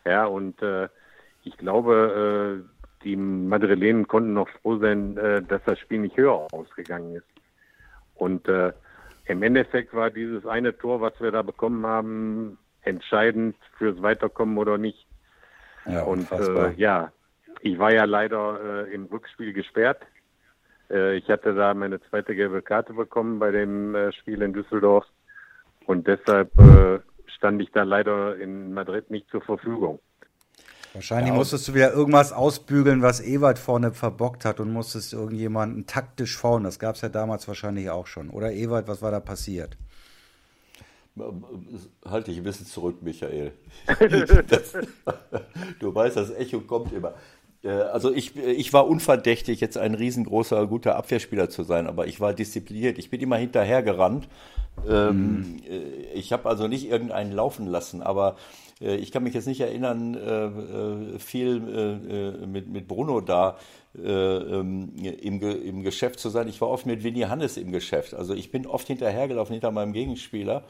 [0.06, 0.88] Ja, und äh,
[1.44, 6.48] ich glaube, äh, die Madrilenen konnten noch froh sein, äh, dass das Spiel nicht höher
[6.52, 7.28] ausgegangen ist.
[8.16, 8.72] Und äh,
[9.26, 14.78] im Endeffekt war dieses eine Tor, was wir da bekommen haben, entscheidend fürs Weiterkommen oder
[14.78, 15.08] nicht.
[15.86, 17.12] Ja, und äh, ja,
[17.62, 20.02] ich war ja leider äh, im Rückspiel gesperrt.
[20.90, 25.06] Äh, ich hatte da meine zweite gelbe Karte bekommen bei dem äh, Spiel in Düsseldorf
[25.86, 27.00] und deshalb äh,
[27.36, 30.00] stand ich da leider in Madrid nicht zur Verfügung.
[30.94, 35.88] Wahrscheinlich ja, musstest du wieder irgendwas ausbügeln, was Ewald vorne verbockt hat und musstest irgendjemanden
[35.88, 36.64] taktisch fauen.
[36.64, 38.30] Das gab es ja damals wahrscheinlich auch schon.
[38.30, 39.78] Oder Ewald, was war da passiert?
[42.06, 43.54] Halte dich ein bisschen zurück, Michael.
[44.48, 44.74] das,
[45.80, 47.14] du weißt, das Echo kommt immer.
[47.66, 52.20] Äh, also ich, ich war unverdächtig, jetzt ein riesengroßer, guter Abwehrspieler zu sein, aber ich
[52.22, 52.98] war diszipliniert.
[52.98, 54.28] Ich bin immer hinterhergerannt.
[54.88, 55.62] Mhm.
[56.14, 58.36] Ich habe also nicht irgendeinen laufen lassen, aber
[58.82, 61.60] äh, ich kann mich jetzt nicht erinnern, viel
[62.46, 63.58] mit, Bruno da
[63.98, 66.50] ähm, im, Geschäft zu sein.
[66.50, 68.14] Ich war oft mit Winnie Hannes im Geschäft.
[68.14, 70.66] Also ich bin oft hinterhergelaufen hinter meinem Gegenspieler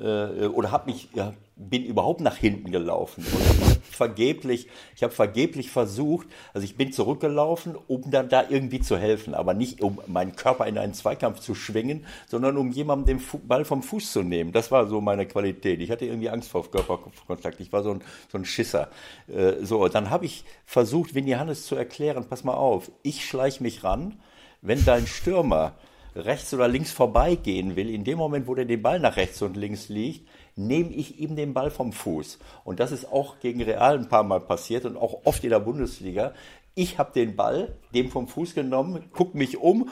[0.00, 3.24] äh, oder habe mich ja, bin überhaupt nach hinten gelaufen.
[3.24, 8.96] Und vergeblich ich habe vergeblich versucht also ich bin zurückgelaufen um dann da irgendwie zu
[8.96, 9.34] helfen.
[9.34, 13.64] Aber nicht um meinen Körper in einen Zweikampf zu schwingen sondern um jemandem den Ball
[13.64, 14.52] vom Fuß zu nehmen.
[14.52, 15.80] Das war so meine Qualität.
[15.80, 18.88] Ich hatte irgendwie Angst vor Körperkontakt ich war so ein so ein Schisser.
[19.26, 23.60] Äh, so dann habe ich versucht Winnie Hannes zu erklären pass mal auf ich schleich
[23.60, 24.20] mich ran
[24.60, 25.74] wenn dein Stürmer
[26.18, 29.56] rechts oder links vorbeigehen will, in dem Moment, wo der den Ball nach rechts und
[29.56, 32.38] links liegt, nehme ich ihm den Ball vom Fuß.
[32.64, 35.60] Und das ist auch gegen Real ein paar Mal passiert und auch oft in der
[35.60, 36.32] Bundesliga.
[36.74, 39.90] Ich habe den Ball dem vom Fuß genommen, gucke mich um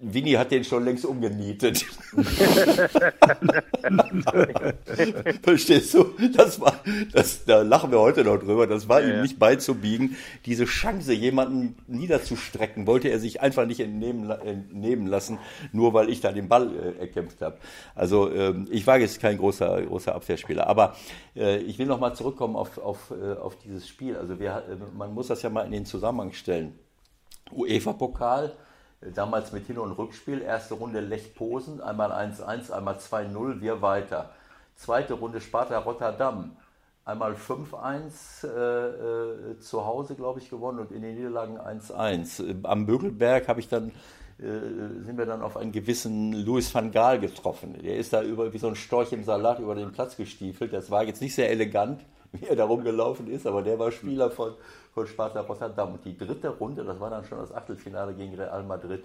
[0.00, 1.84] Winnie hat den schon längst umgenietet.
[5.42, 6.06] Verstehst du?
[6.34, 6.80] Das war,
[7.12, 8.66] das, da lachen wir heute noch drüber.
[8.66, 10.16] Das war ja, ihm nicht beizubiegen.
[10.46, 15.38] Diese Chance, jemanden niederzustrecken, wollte er sich einfach nicht entnehmen, entnehmen lassen,
[15.72, 17.58] nur weil ich da den Ball äh, erkämpft habe.
[17.94, 20.66] Also ähm, ich war jetzt kein großer, großer Abwehrspieler.
[20.66, 20.96] Aber
[21.36, 24.16] äh, ich will noch mal zurückkommen auf, auf, äh, auf dieses Spiel.
[24.16, 26.78] Also wir, äh, man muss das ja mal in den Zusammenhang stellen.
[27.52, 28.56] UEFA-Pokal
[29.12, 30.40] damals mit Hin- und Rückspiel.
[30.40, 34.30] Erste Runde Lech Posen, einmal 1-1, einmal 2-0, wir weiter.
[34.76, 36.56] Zweite Runde Sparta Rotterdam,
[37.04, 42.64] einmal 5-1 äh, äh, zu Hause, glaube ich, gewonnen und in den Niederlagen 1-1.
[42.64, 43.92] Am Bögelberg habe ich dann
[44.38, 47.76] äh, sind wir dann auf einen gewissen Louis van Gaal getroffen.
[47.80, 50.72] Der ist da über, wie so ein Storch im Salat über den Platz gestiefelt.
[50.72, 54.30] Das war jetzt nicht sehr elegant, wie er da rumgelaufen ist, aber der war Spieler
[54.30, 54.54] von,
[54.94, 55.94] von Sparta Rotterdam.
[55.94, 59.04] Und die dritte Runde, das war dann schon das Achtelfinale gegen Real Madrid.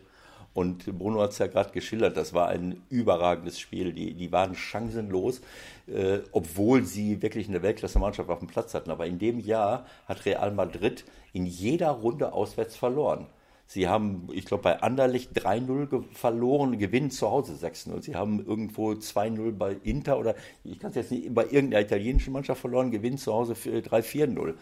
[0.53, 3.93] Und Bruno hat es ja gerade geschildert, das war ein überragendes Spiel.
[3.93, 5.41] Die, die waren chancenlos,
[5.87, 8.89] äh, obwohl sie wirklich eine Weltklasse-Mannschaft auf dem Platz hatten.
[8.89, 13.27] Aber in dem Jahr hat Real Madrid in jeder Runde auswärts verloren.
[13.71, 18.01] Sie haben, ich glaube, bei Anderlecht 3-0 verloren, gewinnen zu Hause 6-0.
[18.01, 22.33] Sie haben irgendwo 2-0 bei Inter oder ich kann es jetzt nicht, bei irgendeiner italienischen
[22.33, 24.55] Mannschaft verloren, gewinnen zu Hause 3-4-0.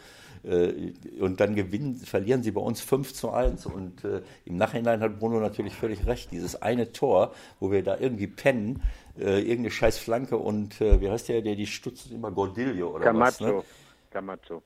[0.43, 3.65] Äh, und dann gewinnen, verlieren sie bei uns 5 zu 1.
[3.65, 6.31] Und äh, im Nachhinein hat Bruno natürlich völlig recht.
[6.31, 8.81] Dieses eine Tor, wo wir da irgendwie pennen,
[9.19, 13.05] äh, irgendeine scheiß Flanke und äh, wie heißt der, der die stutzt immer Gordillo oder
[13.05, 13.27] Camacho.
[13.27, 13.39] was?
[13.41, 13.63] Ne?
[14.11, 14.63] Camacho.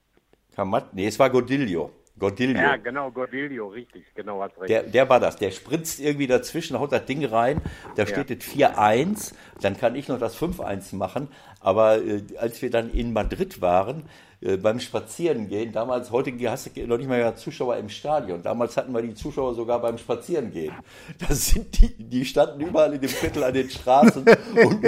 [0.56, 0.88] Camacho.
[0.94, 1.92] Nee, es war Gordillo.
[2.22, 2.60] Gordillo.
[2.60, 4.70] Ja, genau, Gordillo, richtig, genau, hast recht.
[4.70, 7.62] Der, der war das, der spritzt irgendwie dazwischen, haut das Ding rein,
[7.96, 8.36] da steht ja.
[8.36, 11.30] das 4-1, dann kann ich noch das 5-1 machen,
[11.60, 14.04] aber äh, als wir dann in Madrid waren,
[14.42, 19.02] beim Spazierengehen, damals, heute hast du noch nicht mal Zuschauer im Stadion, damals hatten wir
[19.02, 20.74] die Zuschauer sogar beim Spazierengehen.
[21.20, 24.24] Das sind die, die standen überall in dem Viertel an den Straßen
[24.66, 24.84] und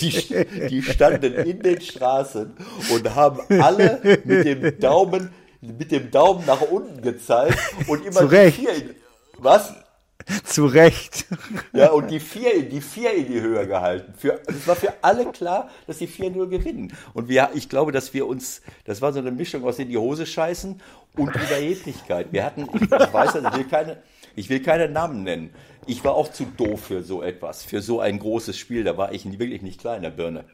[0.00, 2.56] die, die standen in den Straßen
[2.90, 8.26] und haben alle mit dem Daumen mit dem Daumen nach unten gezeigt und immer Zu
[8.26, 8.58] Recht.
[8.58, 8.94] Vier,
[9.38, 9.74] was?
[10.44, 11.26] Zu Recht.
[11.72, 14.12] Ja, und die vier, die vier in die Höhe gehalten.
[14.16, 16.92] Für, es war für alle klar, dass die 4-0 gewinnen.
[17.14, 19.96] Und wir, ich glaube, dass wir uns, das war so eine Mischung aus in die
[19.96, 20.80] Hose scheißen
[21.16, 22.32] und Überheblichkeit.
[22.32, 24.02] Wir hatten, ich, weiß, also ich will keine,
[24.34, 25.50] ich will keine Namen nennen.
[25.86, 28.82] Ich war auch zu doof für so etwas, für so ein großes Spiel.
[28.82, 30.44] Da war ich wirklich nicht kleiner Birne.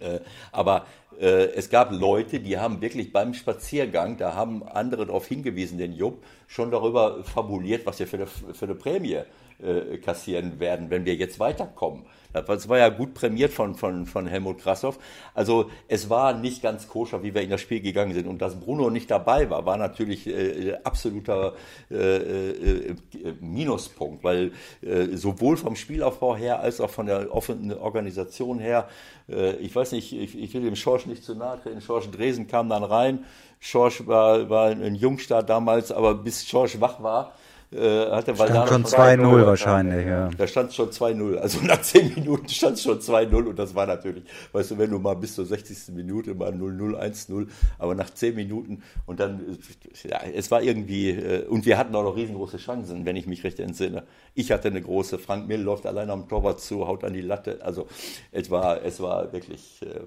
[0.00, 0.20] Äh,
[0.52, 0.86] aber
[1.26, 6.24] es gab Leute, die haben wirklich beim Spaziergang, da haben andere darauf hingewiesen, den Jupp,
[6.46, 9.20] schon darüber fabuliert, was wir für eine, für eine Prämie
[9.62, 12.04] äh, kassieren werden, wenn wir jetzt weiterkommen.
[12.32, 14.98] Das war ja gut prämiert von, von, von Helmut Krassoff.
[15.34, 18.26] Also es war nicht ganz koscher, wie wir in das Spiel gegangen sind.
[18.26, 21.54] Und dass Bruno nicht dabei war, war natürlich äh, absoluter
[21.90, 22.96] äh, äh,
[23.40, 28.88] Minuspunkt, weil äh, sowohl vom Spielaufbau her als auch von der offenen Organisation her,
[29.28, 31.80] äh, ich weiß nicht, ich, ich will dem Schorsch nicht zu nahe treten.
[31.80, 33.24] Schorsch Dresen kam dann rein.
[33.60, 37.34] Schorsch war, war ein Jungstart damals, aber bis Schorsch wach war,
[37.72, 40.28] äh, hatte Stand schon 2-0 wahrscheinlich, ja.
[40.36, 41.36] Da stand es schon 2-0.
[41.36, 44.90] Also nach 10 Minuten stand es schon 2-0 und das war natürlich, weißt du, wenn
[44.90, 45.94] du mal bis zur 60.
[45.94, 47.46] Minute mal 0-0, 1-0,
[47.78, 49.58] aber nach 10 Minuten und dann,
[50.02, 53.44] ja, es war irgendwie, äh, und wir hatten auch noch riesengroße Chancen, wenn ich mich
[53.44, 54.02] recht entsinne.
[54.34, 57.60] Ich hatte eine große, Frank Mill läuft allein am Torwart zu, haut an die Latte.
[57.62, 57.86] Also
[58.32, 60.00] es war, es war wirklich, äh,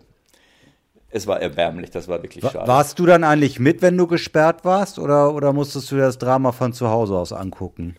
[1.14, 2.68] es war erbärmlich, das war wirklich schade.
[2.68, 6.52] Warst du dann eigentlich mit, wenn du gesperrt warst, oder, oder musstest du das Drama
[6.52, 7.96] von zu Hause aus angucken?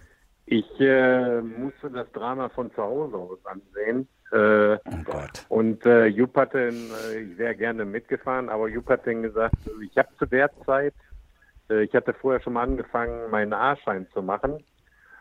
[0.47, 4.09] Ich äh, musste das Drama von zu Hause aus ansehen.
[4.33, 5.47] Äh, oh Gott.
[5.49, 9.97] Und äh, Jupp hatte, äh, ich wäre gerne mitgefahren, aber Jupp hat dann gesagt, ich
[9.97, 10.95] habe zu der Zeit,
[11.71, 14.63] äh, ich hatte vorher schon mal angefangen, meinen A-Schein zu machen.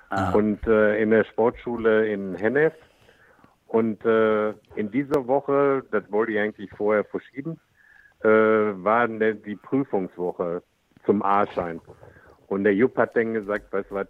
[0.09, 0.31] Ah.
[0.31, 2.73] Und äh, in der Sportschule in Hennef.
[3.67, 7.59] Und äh, in dieser Woche, das wollte ich eigentlich vorher verschieben,
[8.23, 10.63] äh, war die Prüfungswoche
[11.05, 11.81] zum A-Schein.
[12.47, 14.07] Und der Jupp hat dann gesagt, weißt du was,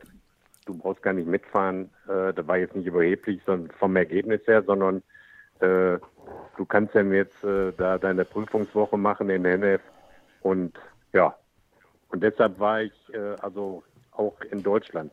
[0.65, 1.89] du brauchst gar nicht mitfahren.
[2.07, 4.97] Äh, das war jetzt nicht überheblich sondern vom Ergebnis her, sondern
[5.59, 5.97] äh,
[6.57, 9.81] du kannst ja jetzt äh, da deine Prüfungswoche machen in NF.
[10.41, 10.77] Und
[11.13, 11.35] ja,
[12.09, 15.11] und deshalb war ich äh, also auch in Deutschland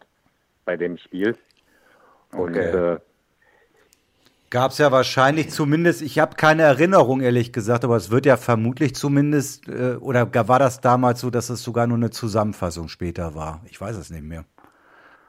[0.65, 1.37] bei dem Spiel.
[2.33, 2.95] Und okay.
[2.95, 2.99] äh,
[4.51, 8.37] Gab es ja wahrscheinlich zumindest, ich habe keine Erinnerung ehrlich gesagt, aber es wird ja
[8.37, 13.37] vermutlich zumindest, äh, oder war das damals so, dass es sogar nur eine Zusammenfassung später
[13.37, 13.61] war?
[13.67, 14.45] Ich weiß es nicht mehr.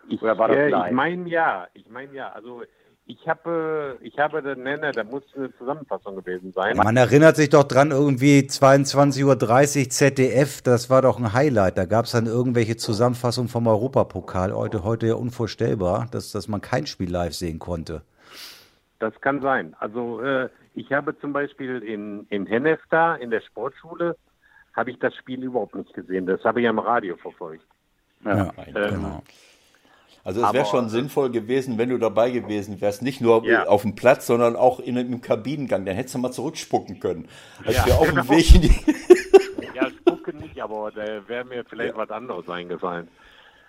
[0.09, 2.63] Ich, äh, ich meine ja, ich meine ja, also
[3.05, 6.75] ich habe, ich habe den Nenner, da muss eine Zusammenfassung gewesen sein.
[6.77, 9.25] Man erinnert sich doch dran, irgendwie 22.30
[9.83, 11.77] Uhr ZDF, das war doch ein Highlight.
[11.77, 14.51] Da gab es dann irgendwelche Zusammenfassungen vom Europapokal.
[14.53, 18.01] Heute, heute ja unvorstellbar, dass, dass man kein Spiel live sehen konnte.
[19.01, 19.75] Das kann sein.
[19.79, 24.15] Also äh, ich habe zum Beispiel in, in Hennef da, in der Sportschule,
[24.73, 26.27] habe ich das Spiel überhaupt nicht gesehen.
[26.27, 27.65] Das habe ich am Radio verfolgt.
[28.23, 29.23] Ja, ja ähm, genau.
[30.23, 33.65] Also es wäre schon sinnvoll gewesen, wenn du dabei gewesen wärst, nicht nur ja.
[33.65, 35.83] auf dem Platz, sondern auch in, im Kabinengang.
[35.83, 37.27] Dann hättest du mal zurückspucken können.
[37.65, 38.21] Als ja, wir auf genau.
[38.21, 41.97] dem Weg in die ja, spucken nicht, aber da wäre mir vielleicht ja.
[41.97, 43.07] was anderes eingefallen.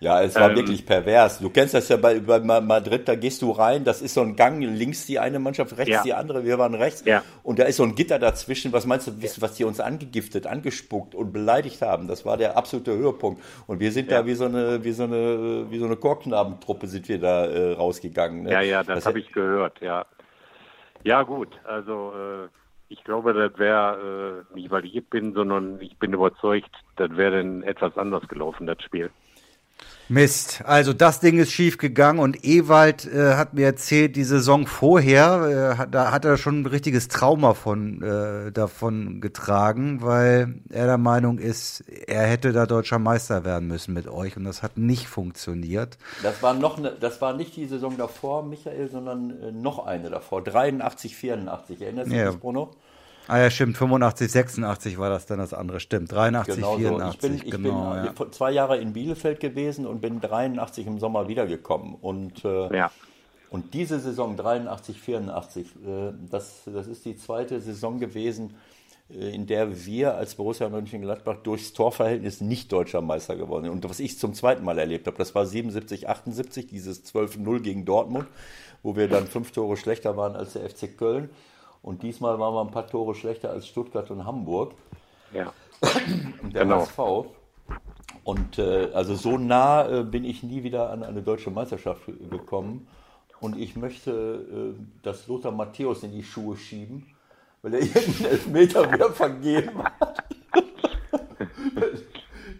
[0.03, 1.38] Ja, es war ähm, wirklich pervers.
[1.38, 4.35] Du kennst das ja bei, bei Madrid, da gehst du rein, das ist so ein
[4.35, 6.03] Gang, links die eine Mannschaft, rechts ja.
[6.03, 7.05] die andere, wir waren rechts.
[7.05, 7.23] Ja.
[7.45, 8.73] Und da ist so ein Gitter dazwischen.
[8.73, 12.09] Was meinst du, was die uns angegiftet, angespuckt und beleidigt haben?
[12.09, 13.41] Das war der absolute Höhepunkt.
[13.69, 14.23] Und wir sind ja.
[14.23, 17.75] da wie so eine, wie so eine, wie so eine Chorknabentruppe sind wir da äh,
[17.75, 18.43] rausgegangen.
[18.43, 18.51] Ne?
[18.51, 20.05] Ja, ja, das, das habe ich gehört, ja.
[21.05, 22.49] Ja, gut, also äh,
[22.88, 27.37] ich glaube, das wäre äh, nicht, weil ich bin, sondern ich bin überzeugt, das wäre
[27.37, 29.09] dann etwas anders gelaufen, das Spiel.
[30.12, 34.66] Mist, also das Ding ist schief gegangen und Ewald äh, hat mir erzählt, die Saison
[34.66, 40.57] vorher, äh, hat, da hat er schon ein richtiges Trauma von, äh, davon getragen, weil
[40.68, 44.62] er der Meinung ist, er hätte da deutscher Meister werden müssen mit euch und das
[44.62, 45.96] hat nicht funktioniert.
[46.22, 50.11] Das war noch ne, das war nicht die Saison davor, Michael, sondern äh, noch eine
[50.11, 52.33] davor, 83, 84, erinnerst du dich, ja.
[52.33, 52.72] Bruno?
[53.33, 56.12] Ah ja, stimmt, 85, 86 war das dann das andere, stimmt.
[56.12, 57.01] 83, genau 84.
[57.18, 57.27] So.
[57.27, 58.31] Ich bin, ich genau, bin ja.
[58.31, 61.95] zwei Jahre in Bielefeld gewesen und bin 83 im Sommer wiedergekommen.
[61.95, 62.90] Und, äh, ja.
[63.49, 68.55] und diese Saison 83, 84, äh, das, das ist die zweite Saison gewesen,
[69.09, 73.73] äh, in der wir als Borussia Mönchengladbach durchs Torverhältnis nicht deutscher Meister geworden sind.
[73.73, 77.87] Und was ich zum zweiten Mal erlebt habe, das war 77, 78, dieses 12-0 gegen
[77.87, 78.27] Dortmund,
[78.83, 81.31] wo wir dann fünf Tore schlechter waren als der FC Köln.
[81.83, 84.75] Und diesmal waren wir ein paar Tore schlechter als Stuttgart und Hamburg.
[85.33, 85.53] Ja.
[86.42, 86.81] Und der genau.
[86.81, 87.27] HSV.
[88.25, 92.87] Und äh, also so nah äh, bin ich nie wieder an eine deutsche Meisterschaft gekommen.
[93.40, 97.07] Und ich möchte, äh, dass Lothar Matthäus in die Schuhe schieben,
[97.62, 100.23] weil er irgendeinen Elfmeter wieder vergeben hat.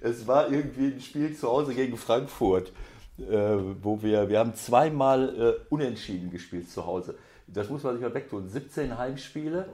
[0.00, 2.72] es war irgendwie ein Spiel zu Hause gegen Frankfurt.
[3.18, 7.14] äh, wo wir, wir haben zweimal äh, unentschieden gespielt zu Hause.
[7.54, 8.48] Das muss man sich mal wegtun.
[8.48, 9.68] 17 Heimspiele,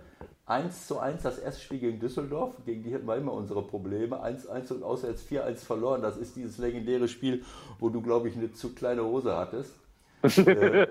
[0.46, 4.16] 1 zu 1 das erste Spiel gegen Düsseldorf, gegen die hatten wir immer unsere Probleme.
[4.16, 6.02] 1-1 und auswärts 4-1 verloren.
[6.02, 7.44] Das ist dieses legendäre Spiel,
[7.78, 9.74] wo du, glaube ich, eine zu kleine Hose hattest.
[10.22, 10.86] äh,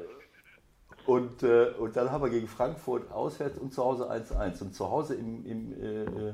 [1.05, 4.61] und, äh, und dann haben wir gegen Frankfurt auswärts und zu Hause 1-1.
[4.61, 6.33] Und zu Hause im, im äh, äh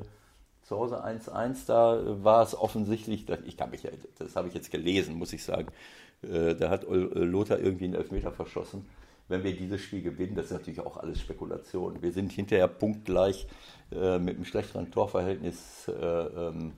[0.63, 3.85] zu Hause 1-1, da war es offensichtlich, ich kann mich,
[4.17, 5.67] das habe ich jetzt gelesen, muss ich sagen,
[6.21, 8.85] äh, da hat Lothar irgendwie einen Elfmeter verschossen.
[9.33, 11.99] Wenn wir dieses Spiel gewinnen, das ist natürlich auch alles Spekulation.
[12.03, 13.47] Wir sind hinterher punktgleich
[13.91, 16.73] äh, mit einem schlechteren Torverhältnis, äh, ähm,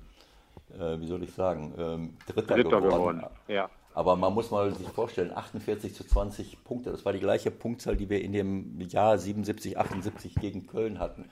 [0.74, 3.20] äh, wie soll ich sagen, ähm, Dritter, Dritter geworden.
[3.20, 3.24] geworden.
[3.50, 3.70] Ja.
[3.94, 7.98] Aber man muss mal sich vorstellen, 48 zu 20 Punkte, das war die gleiche Punktzahl,
[7.98, 11.26] die wir in dem Jahr 77, 78 gegen Köln hatten.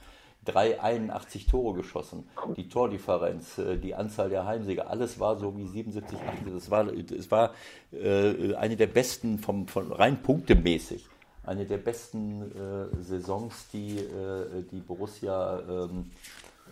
[0.45, 2.27] 381 Tore geschossen.
[2.57, 6.53] Die Tordifferenz, äh, die Anzahl der Heimsiege, alles war so wie 77, 78.
[6.53, 7.53] Es war, es war
[7.91, 11.07] äh, eine der besten, vom, von rein punktemäßig,
[11.45, 16.11] eine der besten äh, Saisons, die, äh, die, Borussia, ähm,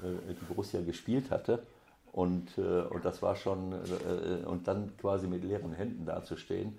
[0.02, 1.64] äh, die Borussia gespielt hatte.
[2.12, 3.74] Und, äh, und das war schon,
[4.46, 6.78] und dann quasi mit leeren Händen dazustehen.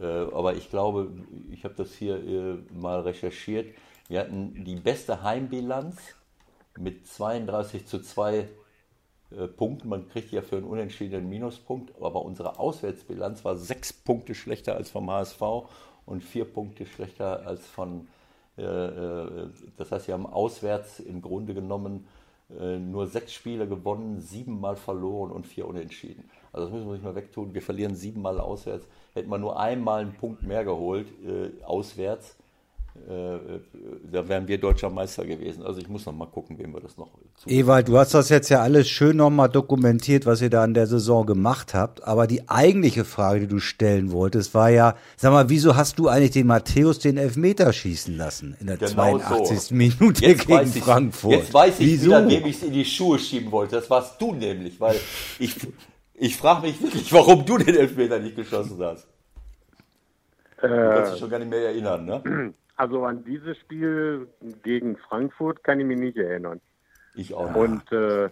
[0.00, 1.12] aber ich glaube,
[1.50, 3.74] ich habe das hier mal recherchiert.
[4.08, 5.96] Wir hatten die beste Heimbilanz
[6.78, 8.48] mit 32 zu 2
[9.36, 9.88] äh, Punkten.
[9.88, 14.90] Man kriegt ja für einen unentschiedenen Minuspunkt, aber unsere Auswärtsbilanz war sechs Punkte schlechter als
[14.90, 15.40] vom HSV
[16.06, 18.08] und vier Punkte schlechter als von,
[18.58, 22.06] äh, äh, das heißt, wir haben auswärts im Grunde genommen
[22.58, 26.24] äh, nur sechs Spiele gewonnen, siebenmal verloren und vier unentschieden.
[26.52, 27.54] Also das müssen wir nicht mal wegtun.
[27.54, 28.86] Wir verlieren siebenmal auswärts.
[29.14, 32.36] Hätten wir nur einmal einen Punkt mehr geholt äh, auswärts,
[32.94, 35.62] da wären wir deutscher Meister gewesen.
[35.62, 37.08] Also ich muss noch mal gucken, wem wir das noch.
[37.46, 40.74] Ewald, du hast das jetzt ja alles schön noch mal dokumentiert, was ihr da in
[40.74, 42.04] der Saison gemacht habt.
[42.04, 46.08] Aber die eigentliche Frage, die du stellen wolltest, war ja, sag mal, wieso hast du
[46.08, 49.60] eigentlich den Matthäus den Elfmeter schießen lassen in der genau 82.
[49.60, 49.74] So.
[49.74, 51.32] Minute jetzt gegen ich, Frankfurt?
[51.32, 52.10] Jetzt weiß ich wieso?
[52.10, 53.76] wieder, wem ich es in die Schuhe schieben wollte.
[53.76, 54.96] Das warst du nämlich, weil
[55.38, 55.56] ich,
[56.14, 59.06] ich frage mich wirklich, warum du den Elfmeter nicht geschossen hast.
[60.60, 62.54] Du kannst dich schon gar nicht mehr erinnern, ne?
[62.82, 64.26] Also an dieses Spiel
[64.64, 66.60] gegen Frankfurt kann ich mich nicht erinnern.
[67.14, 67.54] Ich auch.
[67.54, 68.28] Und äh,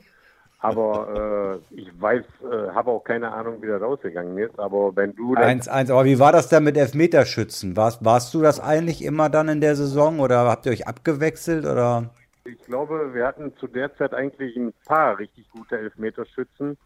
[0.58, 4.58] aber äh, ich weiß, äh, habe auch keine Ahnung, wie das rausgegangen ist.
[4.58, 7.76] Aber wenn du 1-1, aber wie war das denn mit Elfmeterschützen?
[7.76, 11.64] Warst, warst du das eigentlich immer dann in der Saison oder habt ihr euch abgewechselt
[11.64, 12.10] oder?
[12.44, 16.76] Ich glaube, wir hatten zu der Zeit eigentlich ein paar richtig gute Elfmeterschützen.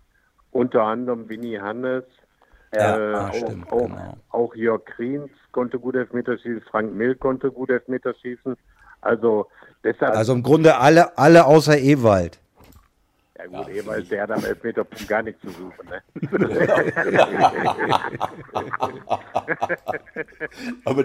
[0.50, 2.04] Unter anderem Winnie Hannes,
[2.74, 4.16] ja, äh, ah, auch, stimmt, auch, genau.
[4.30, 8.56] auch Jörg Kriens konnte gut Elfmeter schießen, Frank Mill konnte gut Elfmeter schießen.
[9.00, 9.46] Also
[9.82, 10.16] deshalb.
[10.16, 12.40] Also im Grunde alle, alle außer Ewald.
[13.36, 15.90] Ja gut, ja, Ewald, der hat am Elfmeterpunkt gar nichts zu suchen.
[15.90, 16.02] Ne?
[20.84, 21.04] Aber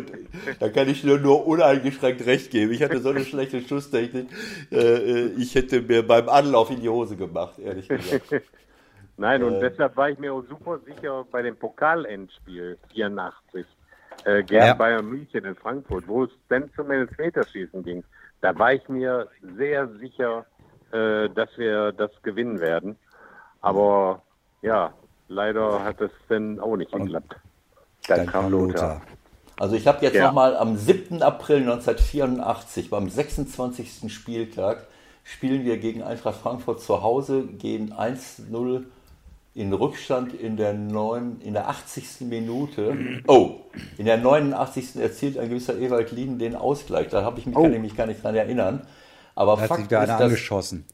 [0.59, 2.71] da kann ich nur, nur uneingeschränkt recht geben.
[2.71, 4.29] Ich hatte so eine schlechte Schusstechnik.
[4.71, 8.31] Äh, äh, ich hätte mir beim Anlauf in die Hose gemacht, ehrlich gesagt.
[9.19, 13.65] Nein, und äh, deshalb war ich mir auch super sicher bei dem Pokalendspiel 84
[14.23, 14.73] äh, gern ja.
[14.73, 18.03] Bayern München in Frankfurt, wo es dann zum Elfmeterschießen ging.
[18.39, 19.27] Da war ich mir
[19.57, 20.45] sehr sicher,
[20.93, 22.95] äh, dass wir das gewinnen werden.
[23.59, 24.21] Aber
[24.61, 24.93] ja,
[25.27, 27.35] leider hat es dann auch nicht geklappt.
[28.07, 28.67] Dann, dann kam Lothar.
[28.67, 29.01] Lothar.
[29.59, 30.27] Also ich habe jetzt ja.
[30.27, 31.21] nochmal am 7.
[31.21, 34.13] April 1984 beim 26.
[34.13, 34.87] Spieltag
[35.25, 38.85] spielen wir gegen Eintracht Frankfurt zu Hause, gehen 1-0
[39.59, 42.21] in Rückstand in der, 9, in der 80.
[42.21, 42.97] Minute.
[43.27, 43.57] Oh,
[43.97, 44.95] in der 89.
[44.95, 47.09] erzielt ein gewisser Ewald Lien den Ausgleich.
[47.09, 47.63] Da habe ich mich, oh.
[47.63, 48.87] kann ich mich gar nicht dran erinnern.
[49.35, 50.85] Aber da Fakt, ist, dass, angeschossen.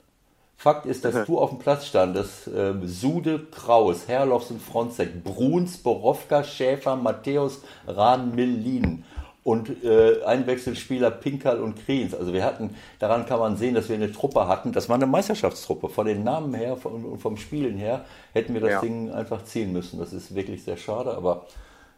[0.58, 2.47] Fakt ist, dass du auf dem Platz standest.
[2.47, 9.04] Äh, Sude, Kraus, Herlofs und Fronzek, Bruns, Borowka, Schäfer, Matthäus, Rahn, Millin
[9.45, 12.15] und äh, Einwechselspieler Pinkal und Kriens.
[12.15, 14.71] Also wir hatten, daran kann man sehen, dass wir eine Truppe hatten.
[14.71, 15.88] Das war eine Meisterschaftstruppe.
[15.88, 18.81] Von den Namen her und vom Spielen her hätten wir das ja.
[18.81, 19.99] Ding einfach ziehen müssen.
[19.99, 21.45] Das ist wirklich sehr schade, aber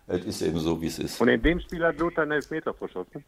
[0.07, 1.21] es ist eben so, wie es ist.
[1.21, 3.23] Und in dem Spiel hat Lothar einen Elfmeter verschossen.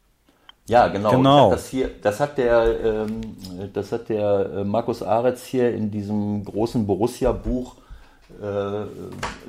[0.67, 1.11] Ja, genau.
[1.11, 1.51] genau.
[1.51, 3.21] Das, hier, das hat der, ähm,
[3.71, 7.77] das hat der äh, Markus Aretz hier in diesem großen Borussia-Buch
[8.41, 8.83] äh,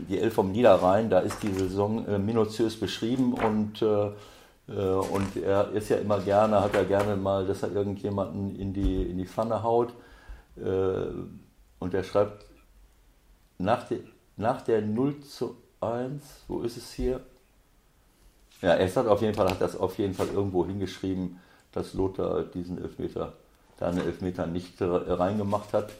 [0.09, 4.11] die Elf vom Niederrhein, da ist die Saison äh, minutiös beschrieben und äh, äh,
[4.77, 9.03] und er ist ja immer gerne, hat er gerne mal, dass er irgendjemanden in die,
[9.03, 9.93] in die Pfanne haut.
[10.57, 11.07] Äh,
[11.79, 12.45] und er schreibt
[13.59, 14.01] nach, de,
[14.37, 17.21] nach der 0 zu 1, wo ist es hier?
[18.61, 21.41] Ja, er hat auf jeden Fall, hat das auf jeden Fall irgendwo hingeschrieben,
[21.73, 23.33] dass Lothar diesen Elfmeter,
[23.79, 25.91] da einen Elfmeter nicht reingemacht hat.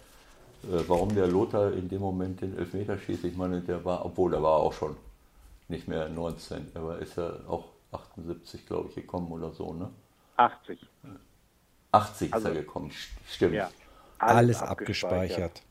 [0.71, 4.31] Äh, warum der Lothar in dem Moment den Elfmeter schießt, ich meine, der war, obwohl
[4.31, 4.97] der war auch schon
[5.69, 9.91] nicht mehr 19, aber ist ja auch 78, glaube ich, gekommen oder so, ne?
[10.37, 10.79] 80.
[11.93, 12.93] 80 Also- ist er gekommen,
[13.29, 13.55] stimmt.
[13.55, 13.71] Ja.
[14.19, 15.63] Alles abgespeichert.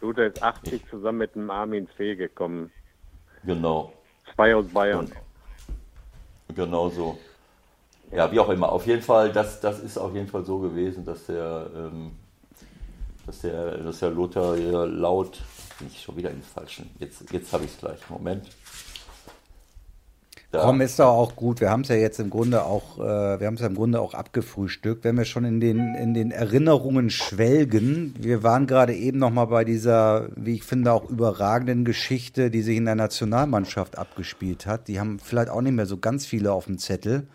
[0.00, 2.70] Luther ist 80 zusammen mit dem Armin Fee gekommen.
[3.44, 3.92] Genau,
[4.34, 5.10] Zwei aus Bayern.
[6.54, 7.18] genau so.
[8.10, 8.70] Ja, wie auch immer.
[8.70, 12.12] Auf jeden Fall, das, das ist auf jeden Fall so gewesen, dass der, ähm,
[13.26, 15.40] dass der, dass der Lothar hier laut,
[15.78, 16.90] bin ich schon wieder in den falschen.
[16.98, 17.98] Jetzt, jetzt habe ich es gleich.
[18.10, 18.48] Moment.
[20.54, 20.60] Da.
[20.62, 21.60] Komm, ist doch auch gut.
[21.60, 24.00] Wir haben es ja jetzt im Grunde auch, äh, wir haben es ja im Grunde
[24.00, 25.02] auch abgefrühstückt.
[25.02, 29.46] Wenn wir schon in den, in den Erinnerungen schwelgen, wir waren gerade eben noch mal
[29.46, 34.86] bei dieser, wie ich finde, auch überragenden Geschichte, die sich in der Nationalmannschaft abgespielt hat.
[34.86, 37.26] Die haben vielleicht auch nicht mehr so ganz viele auf dem Zettel.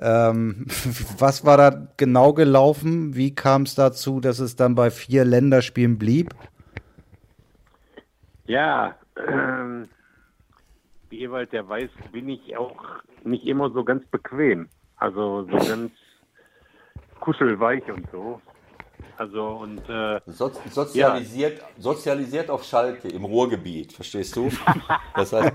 [0.00, 0.64] Ähm,
[1.18, 3.14] was war da genau gelaufen?
[3.14, 6.34] Wie kam es dazu, dass es dann bei vier Länderspielen blieb?
[8.46, 8.94] Ja,
[9.28, 9.90] ähm,
[11.10, 12.76] wie Ewald der weiß, bin ich auch
[13.24, 14.68] nicht immer so ganz bequem.
[14.96, 15.92] Also so ganz
[17.20, 18.40] kuschelweich und so.
[19.16, 24.48] Also und äh, So, sozialisiert, sozialisiert auf Schalke im Ruhrgebiet, verstehst du?
[25.14, 25.52] Das heißt,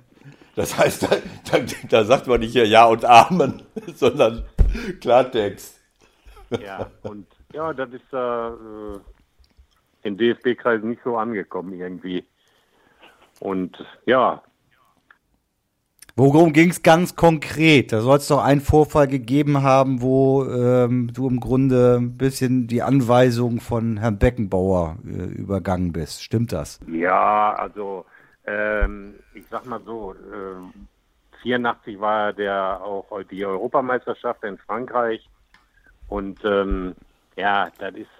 [0.56, 1.08] das heißt da,
[1.50, 3.62] da, da sagt man nicht hier Ja und Amen,
[3.94, 4.44] sondern
[5.00, 5.80] Klartext.
[6.60, 8.98] ja, und ja, das ist da äh,
[10.08, 12.24] in DFB-Kreisen nicht so angekommen irgendwie.
[13.40, 13.76] Und
[14.06, 14.42] ja,
[16.14, 17.90] Worum ging es ganz konkret?
[17.92, 22.66] Da soll es doch einen Vorfall gegeben haben, wo ähm, du im Grunde ein bisschen
[22.66, 26.22] die Anweisung von Herrn Beckenbauer äh, übergangen bist.
[26.22, 26.80] Stimmt das?
[26.86, 28.04] Ja, also
[28.46, 30.86] ähm, ich sag mal so, ähm,
[31.42, 35.26] 84 war der auch die Europameisterschaft in Frankreich
[36.08, 36.94] und ähm,
[37.36, 38.10] ja, das ist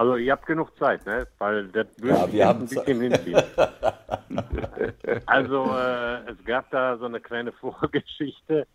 [0.00, 1.26] also ihr habt genug Zeit, ne?
[1.36, 3.42] Weil das würde Ja, wir haben ein bisschen hinziehen.
[5.26, 8.66] also äh, es gab da so eine kleine Vorgeschichte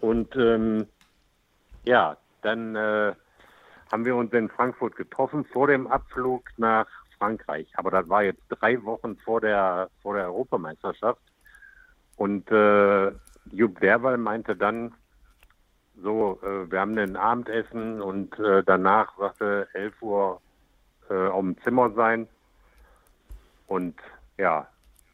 [0.00, 0.86] und ähm,
[1.84, 3.14] ja, dann äh,
[3.90, 7.66] haben wir uns in Frankfurt getroffen vor dem Abflug nach Frankreich.
[7.76, 11.22] Aber das war jetzt drei Wochen vor der vor der Europameisterschaft.
[12.18, 13.12] Und äh,
[13.50, 14.92] Jupp Derwal meinte dann
[16.02, 20.42] so, äh, wir haben ein Abendessen und äh, danach sagte 11 Uhr
[21.10, 22.28] äh, auf dem Zimmer sein.
[23.66, 23.96] Und
[24.38, 24.66] ja,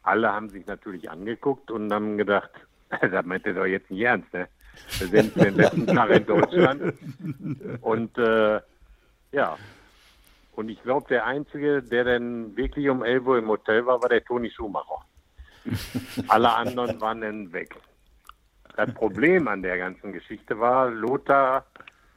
[0.03, 2.51] alle haben sich natürlich angeguckt und haben gedacht,
[3.01, 4.47] das meint ihr doch jetzt nicht ernst, ne?
[4.99, 6.93] Wir sind den letzten Tag in Deutschland.
[7.81, 8.61] Und äh,
[9.31, 9.57] ja,
[10.57, 14.09] und ich glaube, der Einzige, der dann wirklich um 11 Uhr im Hotel war, war
[14.09, 15.03] der Toni Schumacher.
[16.27, 17.75] Alle anderen waren dann weg.
[18.75, 21.65] Das Problem an der ganzen Geschichte war, Lothar,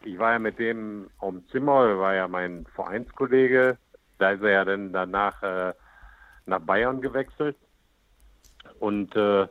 [0.03, 3.79] ich war ja mit dem dem Zimmer, er war ja mein Vereinskollege,
[4.19, 5.73] da ist er ja dann danach äh,
[6.47, 7.57] nach Bayern gewechselt.
[8.79, 9.47] Und äh,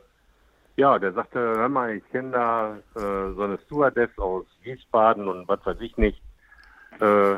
[0.76, 5.48] ja, der sagte, hör mal, ich kenne da äh, so eine Stewardess aus Wiesbaden und
[5.48, 6.22] was weiß ich nicht.
[7.00, 7.36] Äh,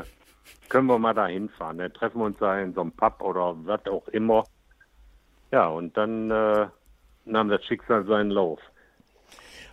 [0.69, 1.77] können wir mal da hinfahren?
[1.77, 1.91] Ne?
[1.91, 4.45] Treffen wir uns da in so einem Pub oder was auch immer.
[5.51, 6.67] Ja, und dann äh,
[7.25, 8.59] nahm das Schicksal seinen Lauf.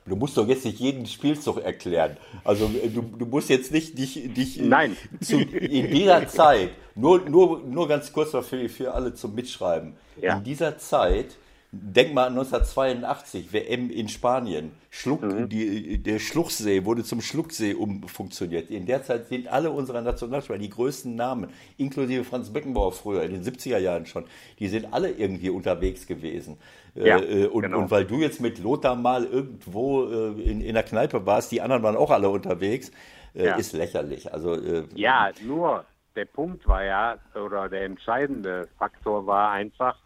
[0.06, 2.16] Du musst doch jetzt nicht jeden Spielzug erklären.
[2.42, 4.96] Also äh, du, du musst jetzt nicht dich, dich äh, Nein.
[5.20, 9.94] Zu, in dieser Zeit, nur, nur, nur ganz kurz noch für, für alle zum Mitschreiben.
[10.20, 10.36] Ja.
[10.36, 11.36] In dieser Zeit,
[11.72, 14.72] denk mal an 1982, WM in Spanien.
[14.90, 15.48] Schluck, Mhm.
[15.48, 18.70] die, der Schluchsee wurde zum Schlucksee umfunktioniert.
[18.70, 23.32] In der Zeit sind alle unserer Nationalspieler, die größten Namen, inklusive Franz Beckenbauer früher, in
[23.32, 24.24] den 70er Jahren schon,
[24.58, 26.56] die sind alle irgendwie unterwegs gewesen.
[26.96, 27.78] Ja, äh, und, genau.
[27.78, 31.60] und weil du jetzt mit Lothar mal irgendwo äh, in, in der Kneipe warst, die
[31.60, 32.90] anderen waren auch alle unterwegs,
[33.34, 33.54] äh, Ja.
[33.54, 34.32] ist lächerlich.
[34.32, 35.84] Also äh, Ja, nur
[36.16, 39.96] der Punkt war ja, oder der entscheidende Faktor war einfach,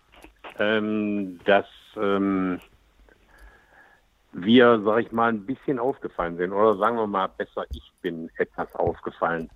[0.59, 2.61] ähm, dass ähm,
[4.33, 6.53] wir, sag ich mal, ein bisschen aufgefallen sind.
[6.53, 9.49] Oder sagen wir mal besser, ich bin etwas aufgefallen.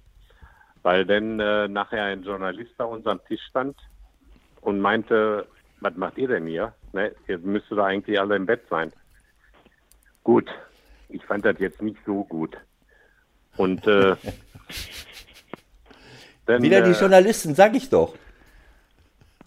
[0.82, 3.76] Weil dann äh, nachher ein Journalist bei uns am Tisch stand
[4.60, 5.46] und meinte,
[5.80, 6.72] was macht ihr denn hier?
[6.92, 8.92] Ne, ihr müsstet da eigentlich alle im Bett sein.
[10.22, 10.48] Gut,
[11.08, 12.56] ich fand das jetzt nicht so gut.
[13.56, 14.14] Und äh,
[16.46, 18.14] dann, wieder die äh, Journalisten, sag ich doch.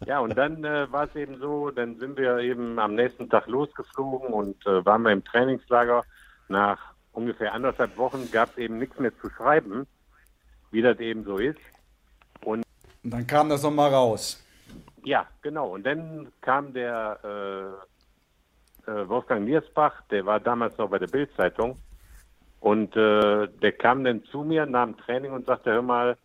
[0.05, 3.47] Ja, und dann äh, war es eben so, dann sind wir eben am nächsten Tag
[3.47, 6.03] losgeflogen und äh, waren wir im Trainingslager.
[6.47, 6.79] Nach
[7.13, 9.87] ungefähr anderthalb Wochen gab es eben nichts mehr zu schreiben,
[10.71, 11.59] wie das eben so ist.
[12.43, 12.63] Und
[13.03, 14.43] dann kam das nochmal raus.
[15.03, 15.69] Ja, genau.
[15.69, 17.77] Und dann kam der
[18.87, 21.77] äh, äh, Wolfgang Niersbach, der war damals noch bei der Bildzeitung.
[22.59, 26.17] Und äh, der kam dann zu mir nach dem Training und sagte, hör mal,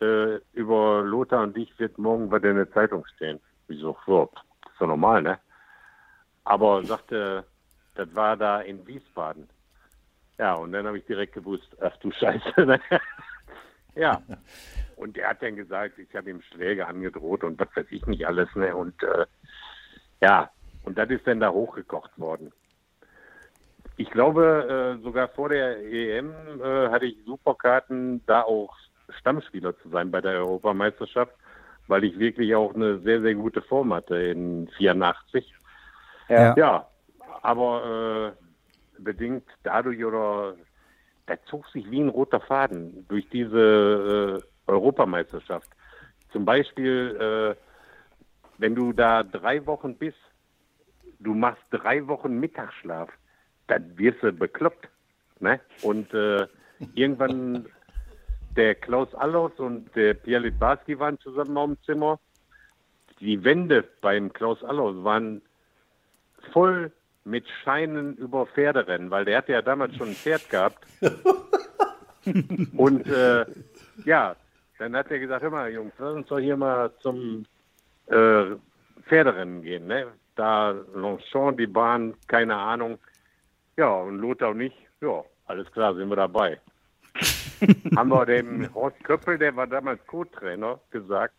[0.00, 3.40] äh, über Lothar und dich wird morgen bei der Zeitung stehen.
[3.68, 4.30] Ich so, so,
[4.78, 5.38] so normal, ne?
[6.44, 7.44] Aber sagte,
[7.94, 9.48] das war da in Wiesbaden.
[10.38, 12.64] Ja, und dann habe ich direkt gewusst, ach du Scheiße.
[12.64, 12.80] Ne?
[13.94, 14.22] ja.
[14.96, 18.26] Und er hat dann gesagt, ich habe ihm Schläge angedroht und was weiß ich nicht
[18.26, 18.52] alles.
[18.56, 18.74] Ne?
[18.74, 19.26] Und äh,
[20.20, 20.50] ja,
[20.82, 22.52] und das ist dann da hochgekocht worden.
[23.96, 28.76] Ich glaube, äh, sogar vor der EM äh, hatte ich Superkarten, da auch
[29.18, 31.34] Stammspieler zu sein bei der Europameisterschaft,
[31.86, 35.54] weil ich wirklich auch eine sehr, sehr gute Form hatte in 84.
[36.28, 36.54] Ja.
[36.56, 36.88] Ja,
[37.42, 40.54] aber äh, bedingt dadurch oder
[41.26, 45.68] da zog sich wie ein roter Faden durch diese äh, Europameisterschaft.
[46.32, 47.62] Zum Beispiel, äh,
[48.58, 50.18] wenn du da drei Wochen bist,
[51.20, 53.08] du machst drei Wochen Mittagsschlaf,
[53.66, 54.88] dann wirst du bekloppt.
[55.40, 55.60] Ne?
[55.82, 56.46] Und äh,
[56.94, 57.66] irgendwann
[58.56, 62.18] der Klaus Allers und der Pierre Litbarski waren zusammen auf dem Zimmer.
[63.20, 65.42] Die Wände beim Klaus Allers waren
[66.52, 66.92] voll
[67.24, 70.86] mit Scheinen über Pferderennen, weil der hatte ja damals schon ein Pferd gehabt.
[72.76, 73.44] Und äh,
[74.04, 74.36] ja,
[74.78, 77.44] dann hat er gesagt, hör mal, Jungs, lass uns doch hier mal zum
[78.06, 78.56] äh,
[79.06, 79.86] Pferderennen gehen.
[79.86, 80.06] Ne?
[80.36, 82.98] Da Longchamp, die Bahn, keine Ahnung.
[83.76, 86.60] Ja, und Lothar und ich, ja, alles klar, sind wir dabei.
[87.96, 91.34] Haben wir dem Horst Köppel, der war damals Co-Trainer, gesagt,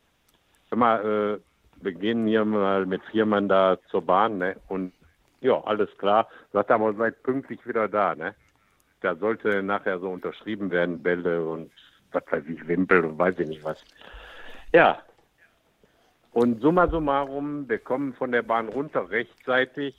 [0.69, 4.55] hör mal, äh, wir gehen hier mal mit vier Mann da zur Bahn, ne?
[4.67, 4.93] Und
[5.41, 6.27] ja, alles klar.
[6.51, 8.35] Sagt aber seid pünktlich wieder da, ne?
[9.01, 11.71] Da sollte nachher so unterschrieben werden, Bälle und
[12.11, 13.81] was weiß ich, Wimpel und weiß ich nicht was.
[14.73, 15.01] Ja.
[16.33, 19.95] Und summa summarum, wir kommen von der Bahn runter rechtzeitig.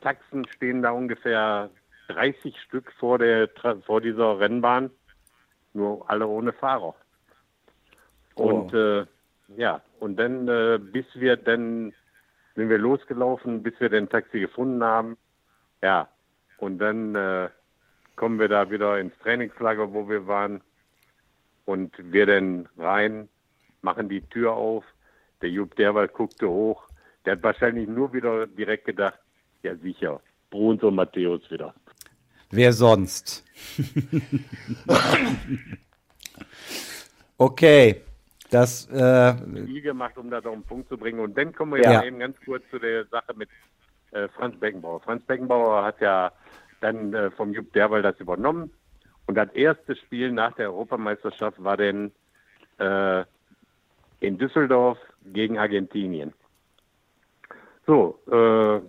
[0.00, 1.70] Taxen stehen da ungefähr
[2.08, 3.48] 30 Stück vor der
[3.86, 4.90] vor dieser Rennbahn,
[5.72, 6.94] nur alle ohne Fahrer.
[8.34, 9.06] Und äh,
[9.56, 11.92] ja, und dann, äh, bis wir dann
[12.54, 15.16] sind wir losgelaufen, bis wir den Taxi gefunden haben.
[15.82, 16.08] Ja,
[16.58, 17.48] und dann äh,
[18.16, 20.60] kommen wir da wieder ins Trainingslager, wo wir waren.
[21.66, 23.28] Und wir dann rein,
[23.82, 24.84] machen die Tür auf.
[25.40, 26.88] Der Jupp Derwald guckte hoch.
[27.24, 29.18] Der hat wahrscheinlich nur wieder direkt gedacht,
[29.62, 31.74] ja sicher, Bruns und Matthäus wieder.
[32.50, 33.44] Wer sonst?
[37.36, 38.02] okay,
[38.50, 39.34] das äh,
[39.66, 41.20] viel gemacht, um das auf den Punkt zu bringen.
[41.20, 42.04] Und dann kommen wir ja, Ja.
[42.04, 43.48] eben ganz kurz zu der Sache mit
[44.12, 45.00] äh, Franz Beckenbauer.
[45.00, 46.32] Franz Beckenbauer hat ja
[46.80, 48.70] dann äh, vom Jupp Derwald das übernommen.
[49.26, 52.12] Und das erste Spiel nach der Europameisterschaft war dann
[52.78, 53.24] äh,
[54.20, 56.32] in Düsseldorf gegen Argentinien.
[57.86, 58.80] So, äh,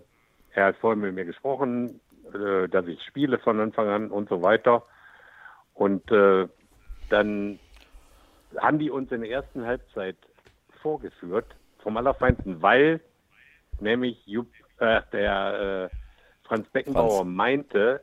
[0.57, 1.99] er hat vorhin mit mir gesprochen,
[2.33, 4.83] äh, dass ich spiele von Anfang an und so weiter.
[5.73, 6.47] Und äh,
[7.09, 7.59] dann
[8.57, 10.17] haben die uns in der ersten Halbzeit
[10.81, 11.45] vorgeführt,
[11.79, 13.01] vom Allerfeinsten, weil
[13.79, 14.47] nämlich Jupp,
[14.79, 15.95] äh, der äh,
[16.47, 17.35] Franz Beckenbauer Franz.
[17.35, 18.01] meinte,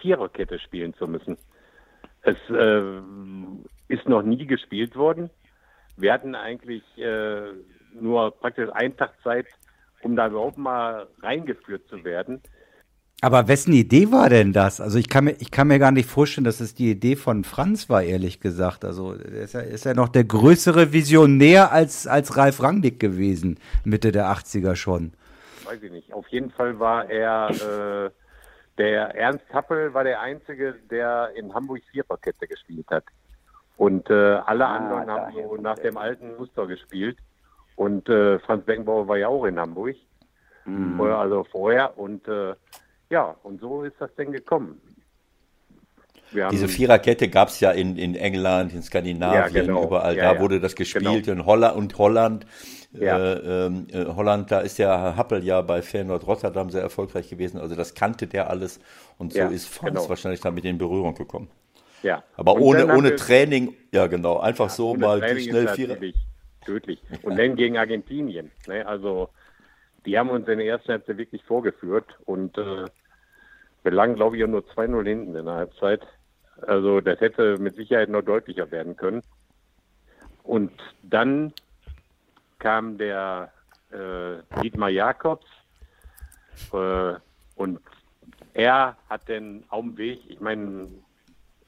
[0.00, 1.38] Viererkette spielen zu müssen.
[2.22, 3.00] Es äh,
[3.88, 5.30] ist noch nie gespielt worden.
[5.96, 7.52] Wir hatten eigentlich äh,
[7.92, 9.46] nur praktisch einen Tag Zeit,
[10.02, 12.42] um da überhaupt mal reingeführt zu werden.
[13.22, 14.80] Aber wessen Idee war denn das?
[14.80, 17.44] Also ich kann mir, ich kann mir gar nicht vorstellen, dass es die Idee von
[17.44, 18.84] Franz war, ehrlich gesagt.
[18.84, 23.58] Also er ist ja, ist ja noch der größere Visionär als, als Ralf Rangnick gewesen,
[23.84, 25.14] Mitte der 80er schon.
[25.64, 26.12] weiß ich nicht.
[26.12, 28.10] Auf jeden Fall war er, äh,
[28.76, 33.04] der Ernst Happel war der Einzige, der in Hamburg Viererkette gespielt hat.
[33.78, 37.16] Und äh, alle anderen haben so nach dem alten Muster gespielt.
[37.76, 39.96] Und äh, Franz Beckenbauer war ja auch in Hamburg.
[40.96, 41.98] Vorher, Also vorher.
[41.98, 42.54] Und äh,
[43.10, 44.80] ja, und so ist das denn gekommen.
[46.32, 49.84] Wir Diese Viererkette gab es ja in, in England, in Skandinavien, Ja, genau.
[49.84, 50.16] überall.
[50.16, 50.40] Ja, da ja.
[50.40, 51.24] wurde das gespielt.
[51.26, 51.40] Genau.
[51.40, 52.46] In Holland und Holland.
[52.98, 57.28] Äh, ähm, äh, Holland, da ist ja Herr Happel ja bei Feyenoord Rotterdam sehr erfolgreich
[57.28, 57.60] gewesen.
[57.60, 58.80] Also das kannte der alles.
[59.18, 60.08] Und so ist Franz genau.
[60.08, 61.48] wahrscheinlich damit in Berührung gekommen.
[62.02, 62.22] ja.
[62.36, 65.96] Aber Und ohne, ohne Training, ja genau, einfach so mal schnell Vierer.
[66.64, 67.02] tödlich.
[67.22, 68.50] Und dann gegen Argentinien.
[68.66, 68.86] Ne?
[68.86, 69.28] Also
[70.06, 72.86] die haben uns in der ersten Halbzeit wirklich vorgeführt und äh,
[73.82, 76.06] wir lagen, glaube ich, auch nur 2-0 hinten in der Halbzeit.
[76.62, 79.22] Also das hätte mit Sicherheit noch deutlicher werden können.
[80.42, 81.52] Und dann
[82.58, 83.52] kam der
[83.90, 85.46] äh, Dietmar Jakobs
[86.72, 87.14] äh,
[87.56, 87.80] und
[88.54, 90.88] er hat den auf dem Weg, ich meine,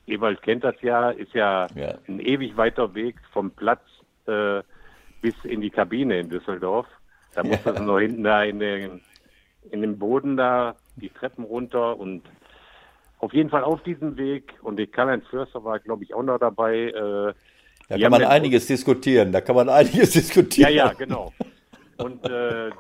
[0.07, 1.99] Ewald kennt das ja, ist ja, Ja.
[2.09, 3.83] ein ewig weiter Weg vom Platz
[4.27, 4.63] äh,
[5.21, 6.87] bis in die Kabine in Düsseldorf.
[7.39, 9.01] Da musste es noch hinten da in den,
[9.71, 12.23] in den Boden da, die Treppen runter und
[13.21, 14.55] auf jeden Fall auf diesem Weg.
[14.63, 16.89] Und die Karl-Heinz Förster war, glaube ich, auch noch dabei.
[16.89, 17.33] Äh,
[17.89, 19.31] Da kann man einiges diskutieren.
[19.31, 20.73] Da kann man einiges Ja, diskutieren.
[20.73, 21.33] ja, genau.
[21.99, 22.71] Und äh,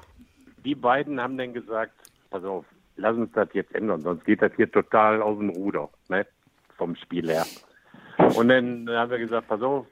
[0.64, 1.92] die beiden haben dann gesagt,
[2.30, 2.64] pass auf,
[2.96, 6.26] lass uns das jetzt ändern, sonst geht das hier total aus dem Ruder, ne?
[6.76, 7.46] vom Spiel her.
[8.34, 9.86] Und dann haben wir gesagt, pass auf,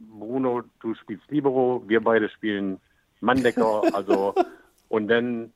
[0.00, 2.80] Bruno, du spielst Libero, wir beide spielen
[3.20, 4.34] Manndecker, also
[4.88, 5.52] und dann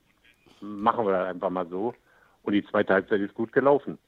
[0.60, 1.94] machen wir das einfach mal so.
[2.42, 3.98] Und die zweite Halbzeit ist gut gelaufen.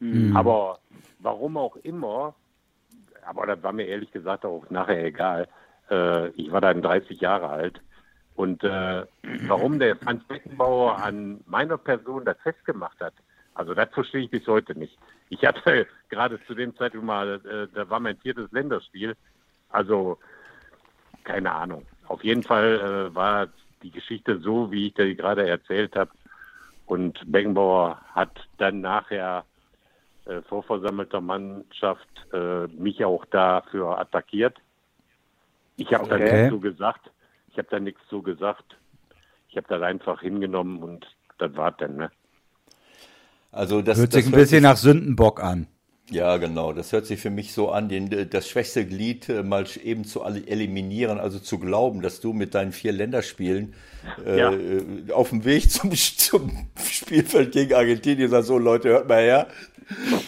[0.00, 0.36] Mhm.
[0.36, 0.78] Aber
[1.18, 2.34] warum auch immer,
[3.26, 5.48] aber das war mir ehrlich gesagt auch nachher egal.
[5.90, 7.80] Äh, ich war dann 30 Jahre alt.
[8.34, 9.04] Und äh,
[9.46, 13.14] warum der Franz Beckenbauer an meiner Person das festgemacht hat,
[13.54, 14.96] also das verstehe ich bis heute nicht.
[15.28, 19.16] Ich hatte gerade zu dem Zeitpunkt mal, äh, da war mein viertes Länderspiel.
[19.70, 20.18] Also
[21.24, 21.84] keine Ahnung.
[22.08, 23.48] Auf jeden Fall äh, war
[23.82, 26.10] die Geschichte so, wie ich die gerade erzählt habe.
[26.86, 29.44] Und Beckenbauer hat dann nachher
[30.24, 34.56] äh, vor versammelter Mannschaft äh, mich auch dafür attackiert.
[35.76, 36.18] Ich habe okay.
[36.18, 37.10] da nichts so gesagt.
[37.50, 38.76] Ich habe da nichts so gesagt.
[39.50, 41.06] Ich habe das einfach hingenommen und
[41.38, 41.96] das war dann.
[41.96, 42.10] Ne?
[43.52, 45.66] Also das hört sich das ein bisschen nach Sündenbock an.
[46.10, 46.72] Ja, genau.
[46.72, 50.22] Das hört sich für mich so an, den, das schwächste Glied äh, mal eben zu
[50.22, 53.74] eliminieren, also zu glauben, dass du mit deinen vier Länderspielen
[54.24, 54.52] äh, ja.
[54.52, 59.48] äh, auf dem Weg zum, zum Spielfeld gegen Argentinien sagst, so Leute, hört mal her,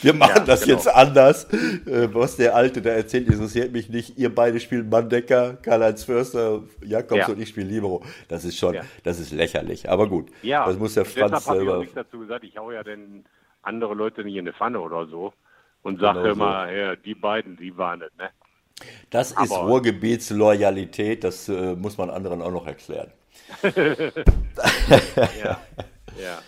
[0.02, 0.76] wir machen ja, das genau.
[0.76, 1.44] jetzt anders.
[1.52, 4.18] Äh, was der Alte da erzählt, interessiert mich nicht.
[4.18, 7.28] Ihr beide spielen Mandecker, Karl-Heinz Förster, Jakobs ja.
[7.28, 8.02] und ich spielen Libero.
[8.28, 8.82] Das ist schon, ja.
[9.02, 9.88] das ist lächerlich.
[9.90, 11.62] Aber gut, ja, das muss der Franz selber.
[11.62, 12.44] Ich habe nichts dazu gesagt.
[12.44, 13.24] Ich hau ja denn
[13.62, 15.34] andere Leute nicht in eine Pfanne oder so
[15.82, 16.72] und sage genau immer, so.
[16.72, 18.30] ja, die beiden, die waren es, ne?
[19.10, 23.12] Das Aber ist Ruhrgebietsloyalität, das äh, muss man anderen auch noch erklären.
[23.62, 25.60] ja,
[26.18, 26.38] ja.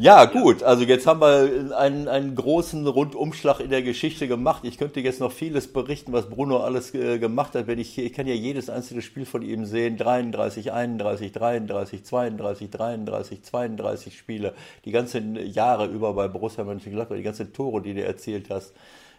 [0.00, 0.62] Ja, gut.
[0.62, 4.62] Also jetzt haben wir einen, einen großen Rundumschlag in der Geschichte gemacht.
[4.64, 7.66] Ich könnte jetzt noch vieles berichten, was Bruno alles äh, gemacht hat.
[7.66, 9.96] Wenn ich, ich kann ja jedes einzelne Spiel von ihm sehen.
[9.96, 14.54] 33, 31, 33, 32, 33, 32 Spiele.
[14.84, 18.74] Die ganzen Jahre über bei Borussia Mönchengladbach, die ganzen Tore, die du erzählt hast.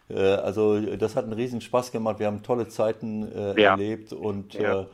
[0.10, 2.20] Äh, also das hat einen riesen Spaß gemacht.
[2.20, 3.72] Wir haben tolle Zeiten äh, ja.
[3.72, 4.82] erlebt und ja.
[4.82, 4.86] Äh,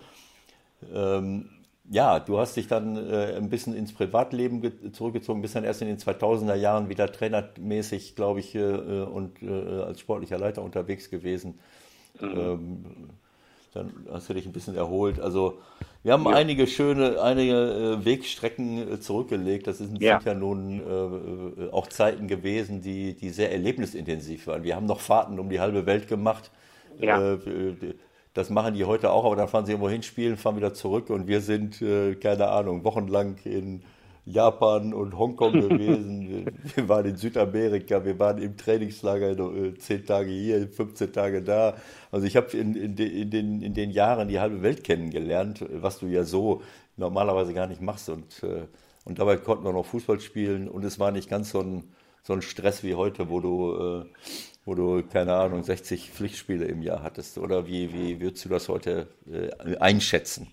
[0.96, 1.50] ähm,
[1.90, 5.88] ja, du hast dich dann äh, ein bisschen ins Privatleben zurückgezogen, bist dann erst in
[5.88, 11.10] den 2000er Jahren wieder trainermäßig, glaube ich, äh, äh, und äh, als sportlicher Leiter unterwegs
[11.10, 11.60] gewesen.
[12.20, 12.38] Mhm.
[12.38, 12.86] Ähm,
[13.74, 15.20] dann hast du dich ein bisschen erholt.
[15.20, 15.60] Also
[16.02, 16.32] wir haben ja.
[16.32, 19.68] einige schöne, einige äh, Wegstrecken äh, zurückgelegt.
[19.68, 20.82] Das sind ja, ja nun
[21.72, 24.64] auch Zeiten gewesen, die, die sehr erlebnisintensiv waren.
[24.64, 26.52] Wir haben noch Fahrten um die halbe Welt gemacht.
[27.00, 27.38] Ja.
[28.36, 31.10] Das machen die heute auch, aber dann fahren sie irgendwo hin, spielen, fahren wieder zurück
[31.10, 33.82] und wir sind, äh, keine Ahnung, wochenlang in
[34.26, 36.52] Japan und Hongkong gewesen.
[36.76, 41.76] wir waren in Südamerika, wir waren im Trainingslager äh, zehn Tage hier, 15 Tage da.
[42.12, 46.00] Also ich habe in, in, in, den, in den Jahren die halbe Welt kennengelernt, was
[46.00, 46.62] du ja so
[46.98, 48.10] normalerweise gar nicht machst.
[48.10, 48.68] Und, äh,
[49.06, 51.86] und dabei konnten wir noch Fußball spielen und es war nicht ganz so ein,
[52.22, 54.06] so ein Stress wie heute, wo du äh,
[54.66, 57.38] wo du, keine Ahnung, 60 Pflichtspiele im Jahr hattest?
[57.38, 60.52] Oder wie, wie würdest du das heute äh, einschätzen?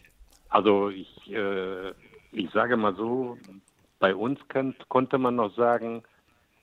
[0.51, 1.91] Also ich, äh,
[2.33, 3.39] ich sage mal so,
[3.99, 6.03] bei uns könnt, konnte man noch sagen,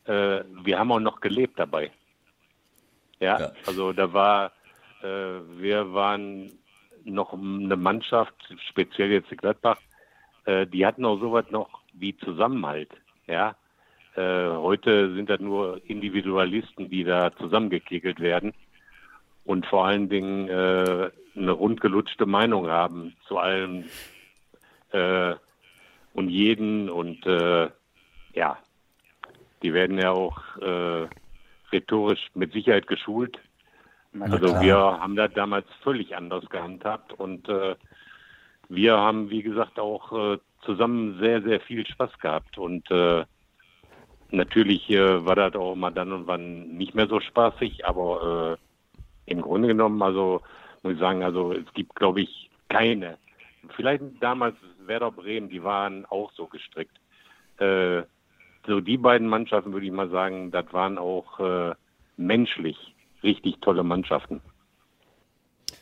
[0.06, 1.92] äh, wir haben auch noch gelebt dabei.
[3.20, 3.52] Ja, ja.
[3.66, 4.52] also da war,
[5.02, 6.52] äh, wir waren
[7.04, 8.36] noch eine Mannschaft,
[8.70, 9.80] speziell jetzt in Gladbach,
[10.46, 12.92] äh, die hatten auch sowas noch wie Zusammenhalt.
[13.28, 13.56] Ja,
[14.20, 18.54] äh, heute sind das nur Individualisten, die da zusammengekegelt werden
[19.46, 23.86] und vor allen Dingen äh, eine rundgelutschte Meinung haben zu allem
[24.92, 25.36] äh,
[26.14, 27.70] und jeden und äh,
[28.34, 28.58] ja,
[29.64, 31.08] die werden ja auch äh,
[31.72, 33.40] rhetorisch mit Sicherheit geschult.
[34.20, 37.76] also wir haben das damals völlig anders gehandhabt und äh,
[38.68, 42.88] wir haben, wie gesagt, auch zusammen sehr, sehr viel Spaß gehabt und
[44.32, 48.58] Natürlich äh, war das auch mal dann und wann nicht mehr so spaßig, aber
[49.28, 50.42] äh, im Grunde genommen, also
[50.84, 53.18] muss ich sagen, also es gibt, glaube ich, keine.
[53.76, 54.56] Vielleicht damals
[54.86, 56.98] Werder Bremen, die waren auch so gestrickt.
[57.58, 58.04] Äh,
[58.68, 61.74] so die beiden Mannschaften würde ich mal sagen, das waren auch äh,
[62.18, 62.78] menschlich
[63.24, 64.42] richtig tolle Mannschaften.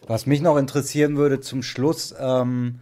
[0.07, 2.79] Was mich noch interessieren würde zum Schluss, ähm,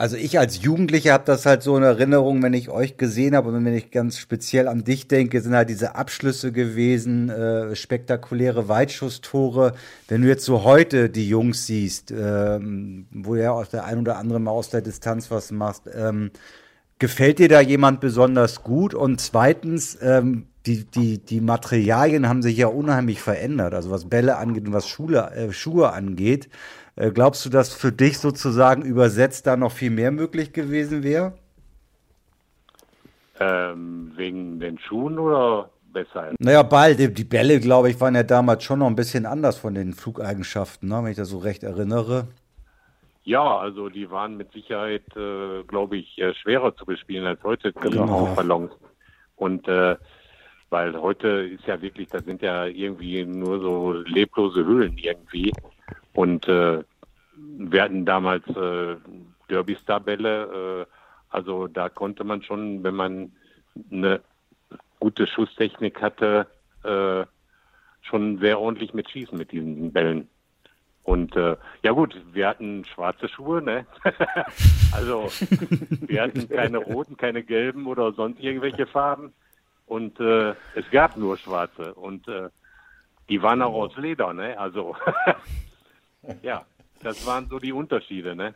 [0.00, 3.50] also ich als Jugendlicher habe das halt so in Erinnerung, wenn ich euch gesehen habe
[3.50, 8.66] und wenn ich ganz speziell an dich denke, sind halt diese Abschlüsse gewesen, äh, spektakuläre
[8.66, 9.74] Weitschusstore.
[10.08, 14.16] Wenn du jetzt so heute die Jungs siehst, ähm, wo ja auch der ein oder
[14.16, 16.30] andere mal aus der Distanz was machst, ähm,
[16.98, 18.94] gefällt dir da jemand besonders gut?
[18.94, 24.36] Und zweitens, ähm, die, die, die Materialien haben sich ja unheimlich verändert, also was Bälle
[24.38, 26.48] angeht und was Schule, äh, Schuhe angeht.
[26.96, 31.32] Äh, glaubst du, dass für dich sozusagen übersetzt da noch viel mehr möglich gewesen wäre?
[33.38, 36.38] Ähm, wegen den Schuhen oder weshalb?
[36.38, 39.56] Naja, Ball, die, die Bälle, glaube ich, waren ja damals schon noch ein bisschen anders
[39.56, 42.28] von den Flugeigenschaften, ne, wenn ich das so recht erinnere.
[43.24, 47.72] Ja, also die waren mit Sicherheit, äh, glaube ich, äh, schwerer zu bespielen als heute
[47.72, 48.34] die Genau.
[48.34, 48.72] Ballons.
[49.36, 49.96] Und äh,
[50.70, 55.52] weil heute ist ja wirklich, das sind ja irgendwie nur so leblose Hüllen irgendwie.
[56.12, 56.82] Und äh,
[57.36, 58.96] wir hatten damals äh,
[59.48, 60.94] Derby-Star-Bälle, äh,
[61.30, 63.32] also da konnte man schon, wenn man
[63.90, 64.20] eine
[64.98, 66.46] gute Schusstechnik hatte,
[66.84, 67.24] äh,
[68.02, 70.28] schon sehr ordentlich mitschießen mit diesen Bällen.
[71.02, 73.86] Und äh, ja gut, wir hatten schwarze Schuhe, ne?
[74.92, 75.28] also
[76.06, 79.32] wir hatten keine roten, keine gelben oder sonst irgendwelche Farben.
[79.86, 81.94] Und äh, es gab nur schwarze.
[81.94, 82.48] Und äh,
[83.28, 84.58] die waren auch aus Leder, ne?
[84.58, 84.94] Also
[86.42, 86.64] ja,
[87.02, 88.54] das waren so die Unterschiede, ne?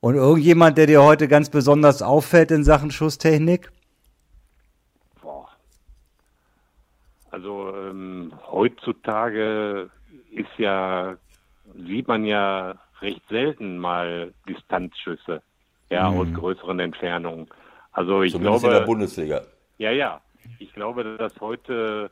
[0.00, 3.70] Und irgendjemand, der dir heute ganz besonders auffällt in Sachen Schusstechnik?
[5.20, 5.48] Boah.
[7.30, 9.90] Also ähm, heutzutage
[10.30, 11.16] ist ja,
[11.74, 15.42] sieht man ja recht selten mal Distanzschüsse,
[15.90, 17.48] ja, aus größeren Entfernungen.
[17.92, 19.42] Also ich Zumindest in der glaube, Bundesliga.
[19.78, 20.20] ja, ja,
[20.58, 22.10] ich glaube, dass heute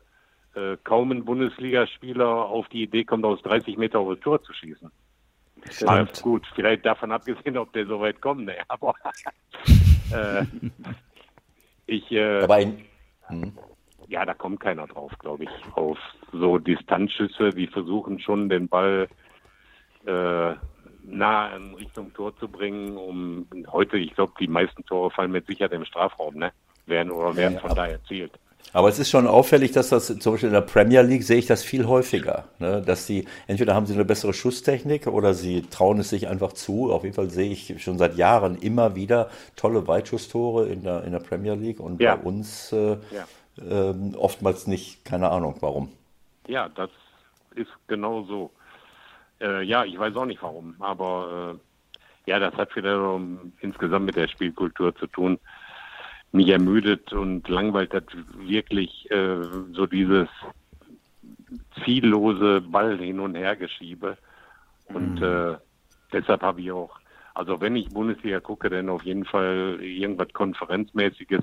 [0.57, 4.91] äh, kaum ein Bundesligaspieler auf die Idee kommt, aus 30 Meter aufs Tor zu schießen.
[5.85, 8.95] Mal, gut, vielleicht davon abgesehen, ob der so weit kommt, ne, aber
[10.13, 10.45] äh,
[11.87, 12.85] ich, äh, Aber in,
[14.09, 15.99] ja, da kommt keiner drauf, glaube ich, auf
[16.33, 17.51] so Distanzschüsse.
[17.51, 19.09] Die versuchen schon, den Ball
[20.07, 20.55] äh,
[21.03, 25.47] nah in Richtung Tor zu bringen, um heute, ich glaube, die meisten Tore fallen mit
[25.47, 26.53] Sicherheit im Strafraum, ne?
[26.87, 28.33] Werden oder werden von da erzielt.
[28.73, 31.47] Aber es ist schon auffällig, dass das zum Beispiel in der Premier League sehe ich
[31.47, 32.45] das viel häufiger.
[32.59, 32.83] Ne?
[32.83, 36.93] Dass sie, entweder haben sie eine bessere Schusstechnik oder sie trauen es sich einfach zu.
[36.93, 41.13] Auf jeden Fall sehe ich schon seit Jahren immer wieder tolle Weitschusstore in der, in
[41.13, 42.17] der Premier League und Ja.
[42.17, 43.27] bei uns äh, Ja.
[43.71, 45.91] ähm, oftmals nicht, keine Ahnung warum.
[46.47, 46.91] Ja, das
[47.55, 48.51] ist genau so.
[49.41, 51.57] Äh, ja, ich weiß auch nicht warum, aber
[52.27, 55.39] äh, ja, das hat wiederum insgesamt mit der Spielkultur zu tun.
[56.37, 58.05] Mich ermüdet und langweilt das
[58.37, 60.29] wirklich äh, so dieses
[61.83, 64.19] ziellose Ball hin und her geschiebe.
[64.89, 65.57] Und äh,
[66.13, 66.99] deshalb habe ich auch,
[67.35, 71.43] also wenn ich Bundesliga gucke, dann auf jeden Fall irgendwas Konferenzmäßiges,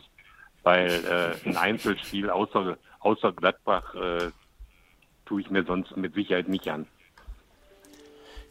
[0.61, 4.29] weil äh, ein Einzelspiel außer, außer Gladbach äh,
[5.25, 6.85] tue ich mir sonst mit Sicherheit nicht an.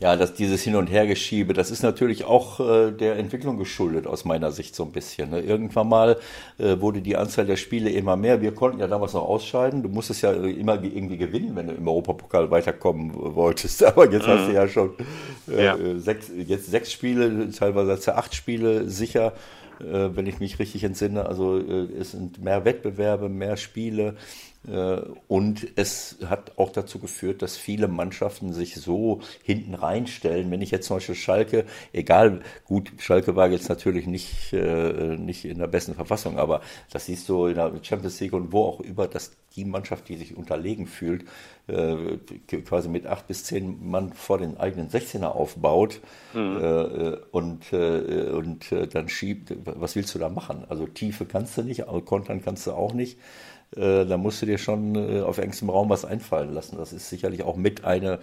[0.02, 4.24] Ja, dass dieses Hin- und Hergeschiebe, das ist natürlich auch äh, der Entwicklung geschuldet, aus
[4.24, 5.30] meiner Sicht so ein bisschen.
[5.30, 5.38] Ne?
[5.42, 6.16] Irgendwann mal
[6.58, 8.42] äh, wurde die Anzahl der Spiele immer mehr.
[8.42, 9.80] Wir konnten ja damals noch ausscheiden.
[9.84, 13.84] Du musstest ja immer ge- irgendwie gewinnen, wenn du im Europapokal weiterkommen wolltest.
[13.84, 14.90] Aber jetzt hast du ja schon
[15.48, 15.76] äh, Ja.
[15.76, 19.34] äh, sechs, jetzt sechs Spiele, teilweise hast du acht Spiele sicher,
[19.78, 21.26] äh, wenn ich mich richtig entsinne.
[21.26, 24.16] Also äh, es sind mehr Wettbewerbe, mehr Spiele.
[24.66, 30.50] Äh, Und es hat auch dazu geführt, dass viele Mannschaften sich so hinten reinstellen.
[30.50, 35.44] Wenn ich jetzt zum Beispiel Schalke, egal, gut, Schalke war jetzt natürlich nicht, äh, nicht
[35.44, 36.60] in der besten Verfassung, aber
[36.92, 40.16] das siehst du in der Champions League und wo auch über, dass die Mannschaft, die
[40.16, 41.24] sich unterlegen fühlt,
[41.66, 42.16] äh,
[42.64, 46.00] quasi mit acht bis zehn Mann vor den eigenen 16er aufbaut
[46.34, 50.64] äh, äh, und, äh, und dann schiebt, was willst du da machen?
[50.68, 53.18] Also Tiefe kannst du nicht, kontern kannst du auch nicht
[53.76, 56.76] äh, da musst du dir schon äh, auf engstem Raum was einfallen lassen.
[56.76, 58.18] Das ist sicherlich auch mit eine,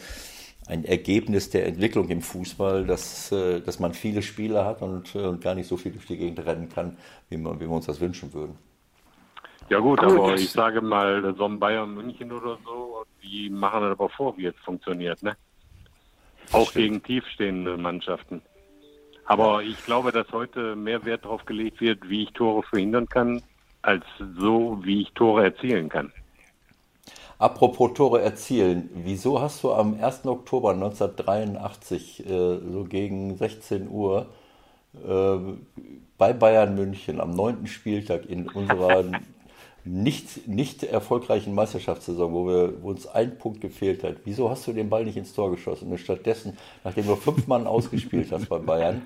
[0.68, 5.20] ein Ergebnis der Entwicklung im Fußball, dass, äh, dass man viele Spiele hat und, äh,
[5.20, 6.98] und gar nicht so viel durch die Gegend rennen kann,
[7.30, 8.58] wie, man, wie wir uns das wünschen würden.
[9.70, 13.92] Ja gut, aber ich sage mal, so ein Bayern München oder so, die machen das
[13.92, 15.36] aber vor, wie es funktioniert, ne?
[16.52, 18.42] Auch gegen tiefstehende Mannschaften.
[19.26, 23.44] Aber ich glaube, dass heute mehr Wert darauf gelegt wird, wie ich Tore verhindern kann,
[23.82, 24.04] als
[24.38, 26.12] so, wie ich Tore erzielen kann.
[27.38, 30.26] Apropos Tore erzielen, wieso hast du am 1.
[30.26, 34.28] Oktober 1983 äh, so gegen 16 Uhr
[35.08, 35.38] äh,
[36.18, 37.66] bei Bayern München am 9.
[37.68, 39.06] Spieltag in unserer
[39.86, 44.74] nicht, nicht erfolgreichen Meisterschaftssaison, wo, wir, wo uns ein Punkt gefehlt hat, wieso hast du
[44.74, 48.60] den Ball nicht ins Tor geschossen und stattdessen, nachdem du fünf Mann ausgespielt hast bei
[48.60, 49.04] Bayern,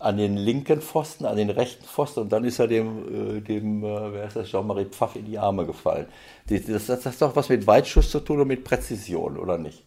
[0.00, 3.82] an den linken Pfosten, an den rechten Pfosten und dann ist er dem, äh, dem
[3.82, 6.06] äh, wer ist das, Jean-Marie Pfaff in die Arme gefallen.
[6.48, 9.82] Das, das, hat doch was mit Weitschuss zu tun und mit Präzision, oder nicht?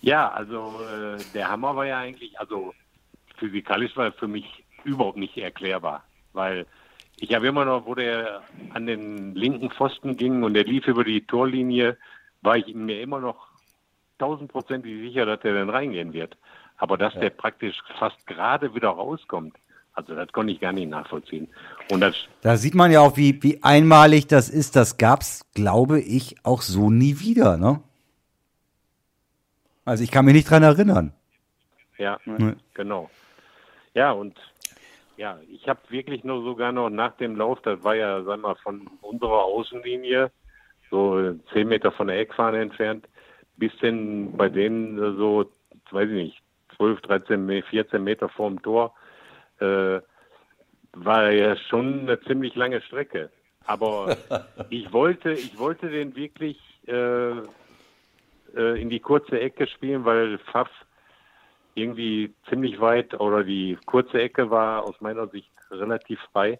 [0.00, 2.74] Ja, also äh, der Hammer war ja eigentlich, also
[3.36, 6.66] physikalisch war er für mich überhaupt nicht erklärbar, weil
[7.16, 11.04] ich habe immer noch, wo der an den linken Pfosten ging und der lief über
[11.04, 11.96] die Torlinie,
[12.42, 13.46] war ich mir immer noch
[14.18, 16.36] tausendprozentig sicher, dass der dann reingehen wird.
[16.76, 17.20] Aber dass ja.
[17.20, 19.56] der praktisch fast gerade wieder rauskommt,
[19.94, 21.48] also das konnte ich gar nicht nachvollziehen.
[21.90, 24.74] Und das da sieht man ja auch, wie, wie einmalig das ist.
[24.74, 27.80] Das gab's, glaube ich, auch so nie wieder, ne?
[29.84, 31.12] Also ich kann mich nicht dran erinnern.
[31.98, 32.54] Ja, nee.
[32.72, 33.10] genau.
[33.94, 34.36] Ja, und
[35.16, 38.56] ja, ich habe wirklich nur sogar noch nach dem Lauf, das war ja, sag mal,
[38.56, 40.32] von unserer Außenlinie,
[40.90, 43.06] so zehn Meter von der Eckfahne entfernt,
[43.56, 45.50] bis denn bei denen so,
[45.90, 46.42] weiß ich nicht,
[46.76, 48.94] 12, 13, 14 Meter vorm Tor,
[49.60, 50.00] äh,
[50.92, 53.30] war ja schon eine ziemlich lange Strecke.
[53.66, 54.16] Aber
[54.70, 57.38] ich wollte, ich wollte den wirklich äh,
[58.56, 60.70] äh, in die kurze Ecke spielen, weil Pfaff
[61.74, 66.58] irgendwie ziemlich weit oder die kurze Ecke war aus meiner Sicht relativ frei.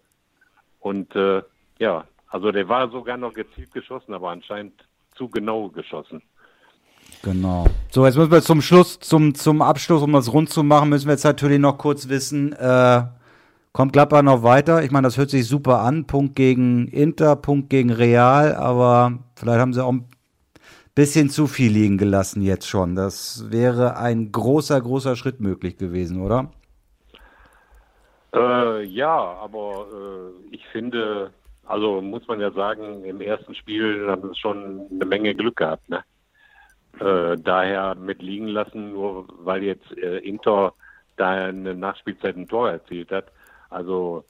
[0.79, 1.41] Und äh,
[1.79, 4.73] ja, also der war sogar noch gezielt geschossen, aber anscheinend
[5.15, 6.21] zu genau geschossen.
[7.23, 7.65] Genau.
[7.89, 11.07] So, jetzt müssen wir zum Schluss, zum, zum Abschluss, um das rund zu machen, müssen
[11.07, 13.03] wir jetzt natürlich noch kurz wissen, äh,
[13.73, 14.83] kommt Gladbach noch weiter?
[14.83, 16.05] Ich meine, das hört sich super an.
[16.05, 20.07] Punkt gegen Inter, Punkt gegen Real, aber vielleicht haben sie auch ein
[20.93, 22.95] bisschen zu viel liegen gelassen jetzt schon.
[22.95, 26.51] Das wäre ein großer, großer Schritt möglich gewesen, oder?
[28.33, 31.31] Äh, ja, aber äh, ich finde,
[31.65, 35.89] also muss man ja sagen, im ersten Spiel haben sie schon eine Menge Glück gehabt.
[35.89, 36.03] Ne?
[36.99, 40.73] Äh, daher mit liegen lassen, nur weil jetzt äh, Inter
[41.17, 43.31] da eine Nachspielzeit ein Tor erzielt hat.
[43.69, 44.23] Also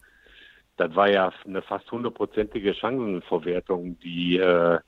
[0.78, 4.80] das war ja eine fast hundertprozentige Chancenverwertung, die äh,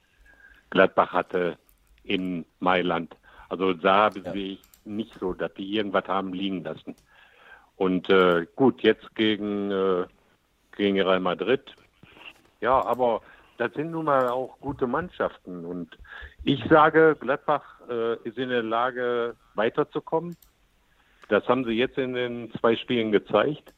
[0.69, 1.57] Gladbach hatte
[2.03, 3.15] in Mailand.
[3.49, 4.32] Also da ja.
[4.32, 6.95] sehe ich nicht so, dass die irgendwas haben liegen lassen.
[7.75, 10.05] Und äh, gut, jetzt gegen, äh,
[10.75, 11.61] gegen Real Madrid.
[12.59, 13.21] Ja, aber
[13.58, 15.66] das sind nun mal auch gute Mannschaften.
[15.66, 15.97] Und
[16.43, 20.36] ich sage, Gladbach äh, ist in der Lage, weiterzukommen.
[21.30, 23.74] Das haben sie jetzt in den zwei Spielen gezeigt.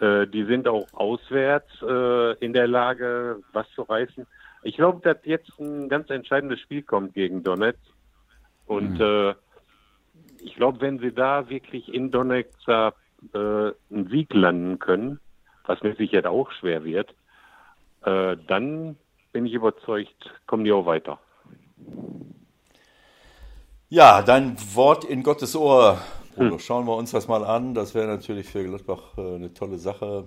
[0.00, 4.26] Äh, die sind auch auswärts äh, in der Lage, was zu reißen.
[4.62, 7.80] Ich glaube, dass jetzt ein ganz entscheidendes Spiel kommt gegen Donetsk.
[8.66, 9.34] Und mhm.
[10.40, 12.92] ich glaube, wenn sie da wirklich in Donetsk äh,
[13.34, 15.18] einen Sieg landen können,
[15.66, 17.12] was mit Sicherheit auch schwer wird,
[18.04, 18.96] äh, dann
[19.32, 21.18] bin ich überzeugt, kommen die auch weiter.
[23.88, 26.00] Ja, dein Wort in Gottes Ohr,
[26.34, 26.52] Bruno.
[26.52, 26.58] Hm.
[26.58, 27.74] Schauen wir uns das mal an.
[27.74, 30.24] Das wäre natürlich für Gladbach äh, eine tolle Sache,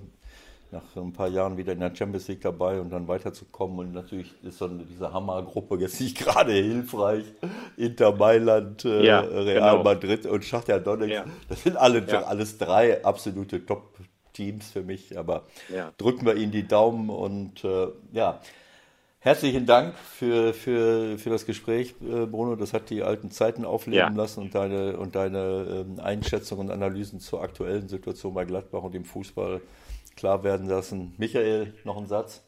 [0.72, 3.80] nach ein paar Jahren wieder in der Champions League dabei und dann weiterzukommen.
[3.80, 7.26] Und natürlich ist so diese Hammergruppe jetzt nicht gerade hilfreich.
[7.78, 9.84] Inter Mailand, äh, ja, Real genau.
[9.84, 11.14] Madrid und Schachter Donetsk.
[11.14, 11.26] Ja.
[11.50, 12.24] Das sind alle, ja.
[12.24, 15.18] alles drei absolute Top-Teams für mich.
[15.18, 15.46] Aber
[15.98, 18.42] drücken wir ihnen die Daumen und äh, ja.
[19.26, 22.56] Herzlichen Dank für, für, für das Gespräch, äh, Bruno.
[22.56, 24.10] Das hat die alten Zeiten aufleben ja.
[24.10, 28.94] lassen und deine, und deine ähm, Einschätzungen und Analysen zur aktuellen Situation bei Gladbach und
[28.94, 29.62] dem Fußball
[30.16, 31.16] klar werden lassen.
[31.18, 32.45] Michael, noch ein Satz?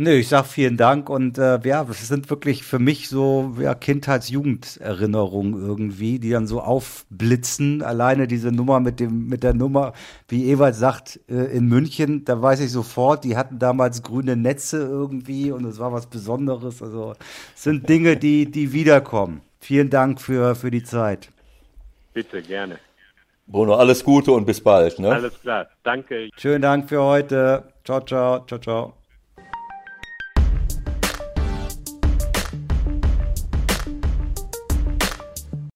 [0.00, 3.74] Nö, ich sag vielen Dank und äh, ja, das sind wirklich für mich so ja,
[3.74, 7.82] Kindheits-Jugenderinnerungen irgendwie, die dann so aufblitzen.
[7.82, 9.94] Alleine diese Nummer mit dem mit der Nummer,
[10.28, 14.76] wie Ewald sagt, äh, in München, da weiß ich sofort, die hatten damals grüne Netze
[14.76, 16.80] irgendwie und es war was Besonderes.
[16.80, 17.14] Also
[17.56, 19.40] es sind Dinge, die die wiederkommen.
[19.58, 21.28] Vielen Dank für für die Zeit.
[22.14, 22.78] Bitte gerne.
[23.48, 25.00] Bruno, alles Gute und bis bald.
[25.00, 25.10] Ne?
[25.10, 26.28] Alles klar, danke.
[26.36, 27.64] Schönen Dank für heute.
[27.82, 28.97] Ciao, ciao, ciao, ciao.